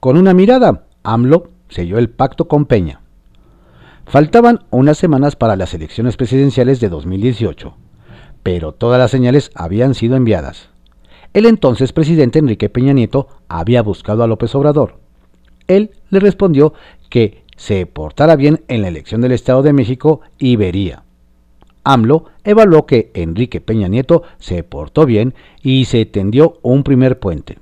Con 0.00 0.16
una 0.16 0.34
mirada, 0.34 0.84
AMLO 1.02 1.48
selló 1.68 1.98
el 1.98 2.10
pacto 2.10 2.46
con 2.46 2.66
Peña. 2.66 3.00
Faltaban 4.06 4.64
unas 4.70 4.98
semanas 4.98 5.34
para 5.34 5.56
las 5.56 5.74
elecciones 5.74 6.16
presidenciales 6.16 6.80
de 6.80 6.88
2018, 6.88 7.74
pero 8.42 8.72
todas 8.72 8.98
las 8.98 9.10
señales 9.10 9.50
habían 9.54 9.94
sido 9.94 10.16
enviadas. 10.16 10.68
El 11.32 11.46
entonces 11.46 11.92
presidente 11.92 12.38
Enrique 12.38 12.68
Peña 12.68 12.92
Nieto 12.92 13.28
había 13.48 13.82
buscado 13.82 14.22
a 14.22 14.26
López 14.26 14.54
Obrador. 14.54 15.00
Él 15.66 15.90
le 16.10 16.20
respondió 16.20 16.74
que 17.08 17.42
se 17.56 17.86
portara 17.86 18.36
bien 18.36 18.62
en 18.68 18.82
la 18.82 18.88
elección 18.88 19.20
del 19.20 19.32
Estado 19.32 19.62
de 19.62 19.72
México 19.72 20.20
y 20.38 20.56
vería. 20.56 21.02
AMLO 21.82 22.26
evaluó 22.44 22.86
que 22.86 23.10
Enrique 23.14 23.60
Peña 23.60 23.88
Nieto 23.88 24.22
se 24.38 24.62
portó 24.62 25.06
bien 25.06 25.34
y 25.62 25.86
se 25.86 26.06
tendió 26.06 26.58
un 26.62 26.82
primer 26.82 27.18
puente. 27.18 27.58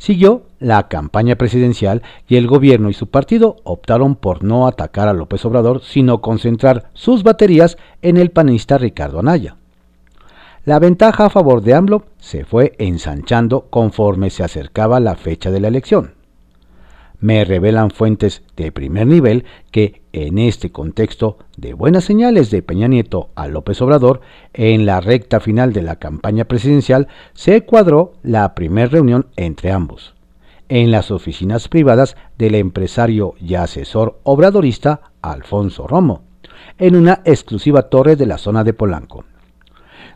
Siguió 0.00 0.44
la 0.60 0.88
campaña 0.88 1.36
presidencial 1.36 2.02
y 2.26 2.36
el 2.36 2.46
gobierno 2.46 2.88
y 2.88 2.94
su 2.94 3.08
partido 3.08 3.56
optaron 3.64 4.14
por 4.14 4.42
no 4.42 4.66
atacar 4.66 5.08
a 5.08 5.12
López 5.12 5.44
Obrador, 5.44 5.82
sino 5.82 6.22
concentrar 6.22 6.88
sus 6.94 7.22
baterías 7.22 7.76
en 8.00 8.16
el 8.16 8.30
panista 8.30 8.78
Ricardo 8.78 9.18
Anaya. 9.18 9.56
La 10.64 10.78
ventaja 10.78 11.26
a 11.26 11.30
favor 11.30 11.60
de 11.60 11.74
AMLO 11.74 12.04
se 12.18 12.46
fue 12.46 12.72
ensanchando 12.78 13.66
conforme 13.68 14.30
se 14.30 14.42
acercaba 14.42 15.00
la 15.00 15.16
fecha 15.16 15.50
de 15.50 15.60
la 15.60 15.68
elección. 15.68 16.14
Me 17.18 17.44
revelan 17.44 17.90
fuentes 17.90 18.42
de 18.56 18.72
primer 18.72 19.06
nivel 19.06 19.44
que 19.70 19.99
en 20.12 20.38
este 20.38 20.70
contexto 20.70 21.38
de 21.56 21.74
buenas 21.74 22.04
señales 22.04 22.50
de 22.50 22.62
Peña 22.62 22.88
Nieto 22.88 23.30
a 23.34 23.48
López 23.48 23.80
Obrador, 23.82 24.20
en 24.52 24.86
la 24.86 25.00
recta 25.00 25.40
final 25.40 25.72
de 25.72 25.82
la 25.82 25.96
campaña 25.96 26.44
presidencial 26.44 27.08
se 27.34 27.62
cuadró 27.62 28.12
la 28.22 28.54
primera 28.54 28.88
reunión 28.88 29.26
entre 29.36 29.70
ambos, 29.70 30.14
en 30.68 30.90
las 30.90 31.10
oficinas 31.10 31.68
privadas 31.68 32.16
del 32.38 32.54
empresario 32.54 33.34
y 33.40 33.54
asesor 33.54 34.18
obradorista 34.24 35.12
Alfonso 35.22 35.86
Romo, 35.86 36.22
en 36.78 36.96
una 36.96 37.20
exclusiva 37.24 37.82
torre 37.82 38.16
de 38.16 38.26
la 38.26 38.38
zona 38.38 38.64
de 38.64 38.72
Polanco. 38.72 39.24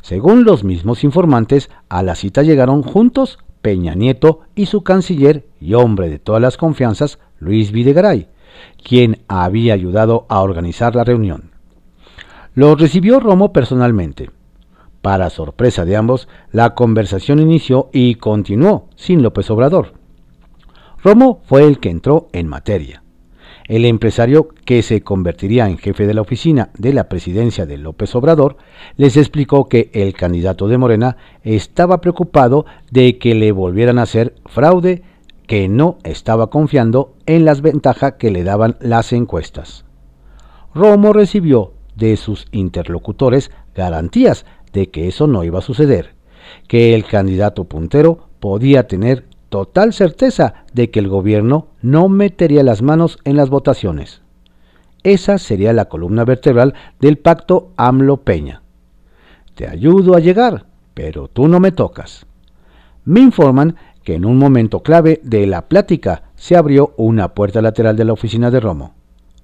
Según 0.03 0.45
los 0.45 0.65
mismos 0.65 1.05
informantes, 1.05 1.71
a 1.89 2.03
la 2.03 2.15
cita 2.15 2.43
llegaron 2.43 2.83
juntos 2.83 3.39
Peña 3.63 3.95
Nieto 3.95 4.41
y 4.55 4.67
su 4.67 4.83
canciller 4.83 5.47
y 5.61 5.73
hombre 5.73 6.11
de 6.11 6.19
todas 6.19 6.43
las 6.43 6.59
confianzas, 6.59 7.19
Luis 7.39 7.73
Videgaray, 7.73 8.29
quien 8.83 9.23
había 9.29 9.75
ayudado 9.75 10.27
a 10.29 10.41
organizar 10.41 10.95
la 10.95 11.05
reunión. 11.05 11.51
Lo 12.55 12.75
recibió 12.75 13.21
Romo 13.21 13.53
personalmente. 13.53 14.31
Para 15.03 15.31
sorpresa 15.31 15.85
de 15.85 15.97
ambos, 15.97 16.29
la 16.51 16.75
conversación 16.75 17.39
inició 17.41 17.91
y 17.93 18.15
continuó 18.15 18.89
sin 18.97 19.23
López 19.23 19.51
Obrador. 19.51 19.95
Romo 21.03 21.43
fue 21.45 21.65
el 21.65 21.79
que 21.79 21.91
entró 21.91 22.29
en 22.33 22.49
materia 22.49 23.05
el 23.69 23.85
empresario 23.85 24.49
que 24.65 24.83
se 24.83 25.03
convertiría 25.03 25.69
en 25.69 25.79
jefe 25.79 26.07
de 26.07 26.15
la 26.15 26.21
oficina 26.21 26.71
de 26.77 26.93
la 26.93 27.09
presidencia 27.09 27.67
de 27.67 27.79
López 27.79 28.15
Obrador, 28.15 28.57
les 28.97 29.17
explicó 29.17 29.69
que 29.69 29.91
el 29.95 30.13
candidato 30.15 30.69
de 30.69 30.79
Morena 30.79 31.17
estaba 31.43 32.01
preocupado 32.01 32.67
de 32.91 33.19
que 33.19 33.35
le 33.35 33.53
volvieran 33.53 33.99
a 33.99 34.03
hacer 34.03 34.35
fraude, 34.47 35.03
que 35.47 35.69
no 35.69 35.99
estaba 36.05 36.49
confiando 36.49 37.15
en 37.27 37.45
las 37.45 37.61
ventajas 37.61 38.15
que 38.19 38.31
le 38.31 38.45
daban 38.45 38.77
las 38.81 39.13
encuestas. 39.13 39.85
Romo 40.75 41.13
recibió 41.13 41.73
de 41.97 42.17
sus 42.17 42.47
interlocutores 42.51 43.51
garantías 43.75 44.47
de 44.73 44.91
que 44.91 45.09
eso 45.09 45.27
no 45.27 45.45
iba 45.45 45.61
a 45.61 45.63
suceder, 45.63 46.15
que 46.67 46.95
el 46.95 47.05
candidato 47.05 47.65
puntero 47.65 48.29
podía 48.41 48.89
tener 48.89 49.27
total 49.49 49.93
certeza 49.93 50.65
de 50.73 50.91
que 50.91 50.99
el 50.99 51.09
gobierno 51.09 51.69
no 51.81 52.09
metería 52.09 52.65
las 52.65 52.83
manos 52.83 53.19
en 53.25 53.37
las 53.37 53.51
votaciones. 53.51 54.23
Esa 55.05 55.39
sería 55.39 55.73
la 55.73 55.85
columna 55.85 56.25
vertebral 56.25 56.75
del 56.99 57.19
pacto 57.19 57.71
AMLO-Peña. 57.77 58.63
Te 59.55 59.69
ayudo 59.69 60.17
a 60.17 60.21
llegar, 60.21 60.67
pero 60.95 61.29
tú 61.29 61.47
no 61.47 61.61
me 61.61 61.71
tocas. 61.71 62.27
Me 63.05 63.21
informan 63.21 63.77
que 64.05 64.15
en 64.15 64.25
un 64.25 64.39
momento 64.39 64.83
clave 64.83 65.21
de 65.25 65.47
la 65.47 65.69
plática 65.69 66.31
se 66.37 66.57
abrió 66.57 66.95
una 66.97 67.35
puerta 67.35 67.61
lateral 67.63 67.97
de 67.97 68.05
la 68.05 68.13
oficina 68.13 68.51
de 68.51 68.61
Romo. 68.61 68.95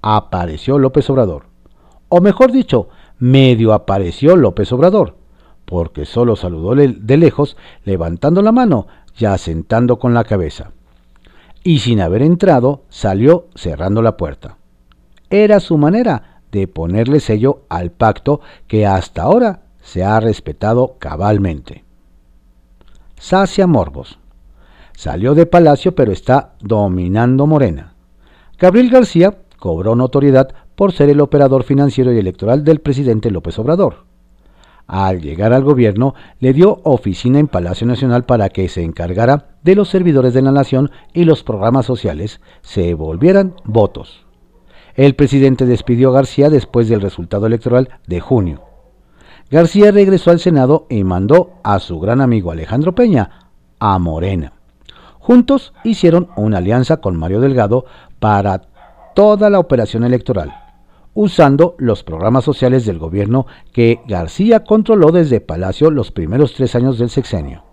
Apareció 0.01 0.77
López 0.77 1.09
Obrador. 1.09 1.47
O 2.09 2.21
mejor 2.21 2.51
dicho, 2.51 2.89
medio 3.19 3.73
apareció 3.73 4.35
López 4.35 4.71
Obrador, 4.71 5.17
porque 5.65 6.05
solo 6.05 6.35
saludó 6.35 6.75
de 6.75 7.17
lejos 7.17 7.57
levantando 7.83 8.41
la 8.41 8.51
mano 8.51 8.87
ya 9.17 9.37
sentando 9.37 9.99
con 9.99 10.13
la 10.13 10.23
cabeza. 10.23 10.71
Y 11.63 11.79
sin 11.79 12.01
haber 12.01 12.21
entrado, 12.21 12.83
salió 12.89 13.47
cerrando 13.55 14.01
la 14.01 14.17
puerta. 14.17 14.57
Era 15.29 15.59
su 15.59 15.77
manera 15.77 16.41
de 16.51 16.67
ponerle 16.67 17.19
sello 17.19 17.61
al 17.69 17.91
pacto 17.91 18.41
que 18.67 18.85
hasta 18.85 19.23
ahora 19.23 19.61
se 19.81 20.03
ha 20.03 20.19
respetado 20.19 20.95
cabalmente. 20.99 21.85
Sacia 23.17 23.67
Morbos. 23.67 24.20
Salió 25.01 25.33
de 25.33 25.47
Palacio 25.47 25.95
pero 25.95 26.11
está 26.11 26.53
dominando 26.61 27.47
Morena. 27.47 27.95
Gabriel 28.59 28.91
García 28.91 29.35
cobró 29.57 29.95
notoriedad 29.95 30.53
por 30.75 30.91
ser 30.91 31.09
el 31.09 31.21
operador 31.21 31.63
financiero 31.63 32.13
y 32.13 32.19
electoral 32.19 32.63
del 32.63 32.81
presidente 32.81 33.31
López 33.31 33.57
Obrador 33.57 34.05
al 34.85 35.21
llegar 35.21 35.53
al 35.53 35.63
gobierno, 35.63 36.13
le 36.39 36.53
dio 36.53 36.81
oficina 36.83 37.39
en 37.39 37.47
Palacio 37.47 37.87
Nacional 37.87 38.25
para 38.25 38.49
que 38.49 38.69
se 38.69 38.83
encargara 38.83 39.55
de 39.63 39.73
los 39.73 39.89
servidores 39.89 40.35
de 40.35 40.43
la 40.43 40.51
nación 40.51 40.91
y 41.15 41.23
los 41.23 41.41
programas 41.41 41.87
sociales 41.87 42.39
se 42.61 42.93
volvieran 42.93 43.55
votos. 43.63 44.27
El 44.93 45.15
presidente 45.15 45.65
despidió 45.65 46.09
a 46.09 46.13
García 46.13 46.51
después 46.51 46.89
del 46.89 47.01
resultado 47.01 47.47
electoral 47.47 47.89
de 48.05 48.19
junio. 48.19 48.61
García 49.49 49.89
regresó 49.89 50.29
al 50.29 50.39
Senado 50.39 50.85
y 50.91 51.03
mandó 51.03 51.53
a 51.63 51.79
su 51.79 51.99
gran 51.99 52.21
amigo 52.21 52.51
Alejandro 52.51 52.93
Peña 52.93 53.49
a 53.79 53.97
Morena. 53.97 54.60
Juntos 55.21 55.73
hicieron 55.83 56.29
una 56.35 56.57
alianza 56.57 56.97
con 56.97 57.15
Mario 57.15 57.39
Delgado 57.39 57.85
para 58.19 58.63
toda 59.15 59.49
la 59.49 59.59
operación 59.59 60.03
electoral 60.03 60.53
usando 61.13 61.75
los 61.77 62.03
programas 62.03 62.45
sociales 62.45 62.85
del 62.85 62.97
gobierno 62.97 63.45
que 63.73 63.99
García 64.07 64.63
controló 64.63 65.11
desde 65.11 65.41
Palacio 65.41 65.91
los 65.91 66.11
primeros 66.11 66.53
tres 66.53 66.75
años 66.75 66.97
del 66.97 67.09
sexenio. 67.09 67.63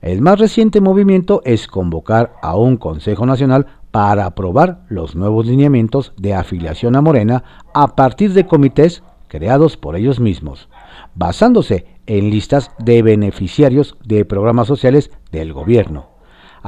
El 0.00 0.22
más 0.22 0.38
reciente 0.38 0.80
movimiento 0.80 1.42
es 1.44 1.66
convocar 1.66 2.34
a 2.42 2.56
un 2.56 2.76
Consejo 2.76 3.26
Nacional 3.26 3.66
para 3.90 4.26
aprobar 4.26 4.84
los 4.88 5.16
nuevos 5.16 5.46
lineamientos 5.46 6.12
de 6.16 6.34
afiliación 6.34 6.94
a 6.94 7.00
Morena 7.00 7.42
a 7.74 7.96
partir 7.96 8.32
de 8.32 8.46
comités 8.46 9.02
creados 9.28 9.76
por 9.76 9.96
ellos 9.96 10.20
mismos, 10.20 10.68
basándose 11.14 11.86
en 12.06 12.30
listas 12.30 12.70
de 12.78 13.02
beneficiarios 13.02 13.96
de 14.04 14.24
programas 14.24 14.66
sociales 14.66 15.10
del 15.32 15.52
gobierno, 15.52 16.07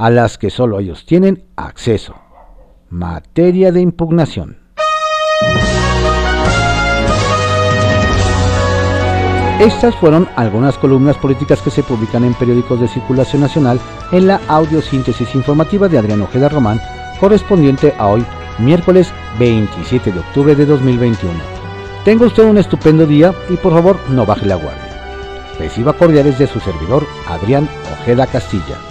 a 0.01 0.09
las 0.09 0.39
que 0.39 0.49
solo 0.49 0.79
ellos 0.79 1.05
tienen 1.05 1.43
acceso. 1.55 2.15
Materia 2.89 3.71
de 3.71 3.81
impugnación. 3.81 4.57
Estas 9.59 9.95
fueron 9.97 10.27
algunas 10.35 10.75
columnas 10.79 11.17
políticas 11.17 11.61
que 11.61 11.69
se 11.69 11.83
publican 11.83 12.23
en 12.23 12.33
periódicos 12.33 12.81
de 12.81 12.87
circulación 12.87 13.43
nacional 13.43 13.79
en 14.11 14.25
la 14.25 14.41
audiosíntesis 14.47 15.35
informativa 15.35 15.87
de 15.87 15.99
Adrián 15.99 16.23
Ojeda 16.23 16.49
Román, 16.49 16.81
correspondiente 17.19 17.93
a 17.99 18.07
hoy, 18.07 18.25
miércoles 18.57 19.13
27 19.37 20.11
de 20.11 20.19
octubre 20.19 20.55
de 20.55 20.65
2021. 20.65 21.31
Tenga 22.03 22.25
usted 22.25 22.43
un 22.43 22.57
estupendo 22.57 23.05
día 23.05 23.35
y 23.49 23.55
por 23.55 23.71
favor 23.71 23.99
no 24.09 24.25
baje 24.25 24.47
la 24.47 24.55
guardia. 24.55 25.53
Reciba 25.59 25.93
cordiales 25.93 26.39
de 26.39 26.47
su 26.47 26.59
servidor, 26.59 27.05
Adrián 27.27 27.69
Ojeda 27.99 28.25
Castilla. 28.25 28.90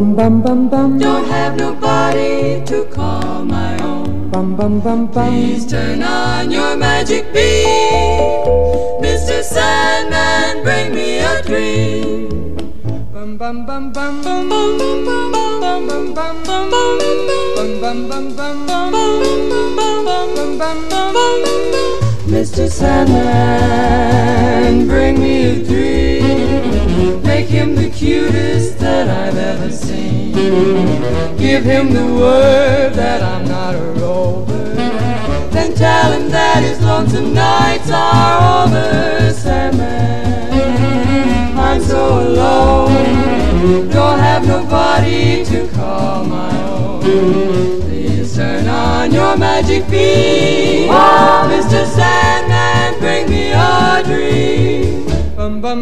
alone. 0.00 0.98
Don't 0.98 1.24
have 1.26 1.56
nobody 1.56 2.64
to 2.64 2.84
call 2.86 3.44
my 3.44 3.78
own. 3.82 4.30
Please 5.12 5.66
turn 5.66 6.02
on 6.02 6.50
your 6.50 6.76
magic 6.76 7.32
beam, 7.32 8.46
Mr. 9.02 9.42
Sandman. 9.42 10.62
Bring 10.62 10.94
me 10.94 11.18
a 11.18 11.42
dream. 11.42 12.56
Bum 13.12 13.36
bum 13.36 13.66
bum 13.66 13.92
bum 13.92 14.22
bum 14.22 14.48
bum 14.48 14.78
bum 14.78 15.04
bum 15.04 15.32
bum 15.32 15.84
bum 15.84 16.14
bum 16.14 16.42
bum 16.46 16.70
bum 16.70 16.70
bum 17.50 17.80
bum 17.80 18.08
bum 18.08 18.36
bum 18.36 18.66
bum 18.66 18.88
Mr. 22.26 22.68
Sandman, 22.70 23.16
bring 24.86 25.18
me 25.20 25.44
a 25.44 25.64
dream. 25.64 26.09
Make 27.40 27.48
him 27.48 27.74
the 27.74 27.88
cutest 27.88 28.78
that 28.80 29.08
I've 29.08 29.38
ever 29.38 29.72
seen. 29.72 30.34
Give 31.38 31.64
him 31.64 31.90
the 31.94 32.04
word 32.04 32.92
that 32.92 33.22
I'm 33.22 33.46
not 33.46 33.74
a 33.74 33.92
rover. 33.98 34.74
Then 35.50 35.74
tell 35.74 36.12
him 36.12 36.28
that 36.28 36.62
his 36.62 36.78
lonesome 36.82 37.32
nights 37.32 37.90
are 37.90 38.66
over, 38.66 39.32
Sandman. 39.32 40.52
I'm 41.58 41.80
so 41.80 42.28
alone, 42.28 43.88
don't 43.88 44.18
have 44.18 44.46
nobody 44.46 45.42
to 45.46 45.66
call 45.68 46.24
my 46.24 46.54
own. 46.68 47.00
Please 47.00 48.36
turn 48.36 48.68
on 48.68 49.12
your 49.12 49.38
magic 49.38 49.88
beam, 49.88 50.29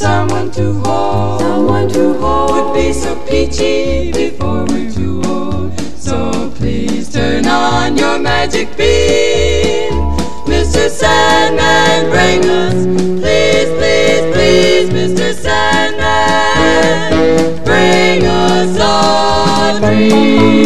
someone 0.00 0.50
to 0.52 0.72
hold. 0.80 1.40
Someone 1.40 1.88
to 1.90 2.14
hold. 2.14 2.50
Would 2.52 2.74
be 2.74 2.92
so 2.92 3.14
peachy 3.28 4.10
before 4.12 4.64
we're 4.64 4.90
too 4.90 5.20
old. 5.26 5.78
So 5.96 6.50
please 6.56 7.12
turn 7.12 7.46
on 7.46 7.98
your 7.98 8.18
magic 8.18 8.68
beam. 8.78 9.92
Mr. 10.52 10.88
Sandman, 10.88 12.10
bring 12.14 12.40
us. 12.62 12.78
Please, 13.20 13.70
please, 13.78 14.24
please, 14.34 14.88
Mr. 14.98 15.34
Sandman, 15.44 17.10
bring 17.64 18.24
us 18.24 18.80
our 18.80 19.80
dreams. 19.80 20.59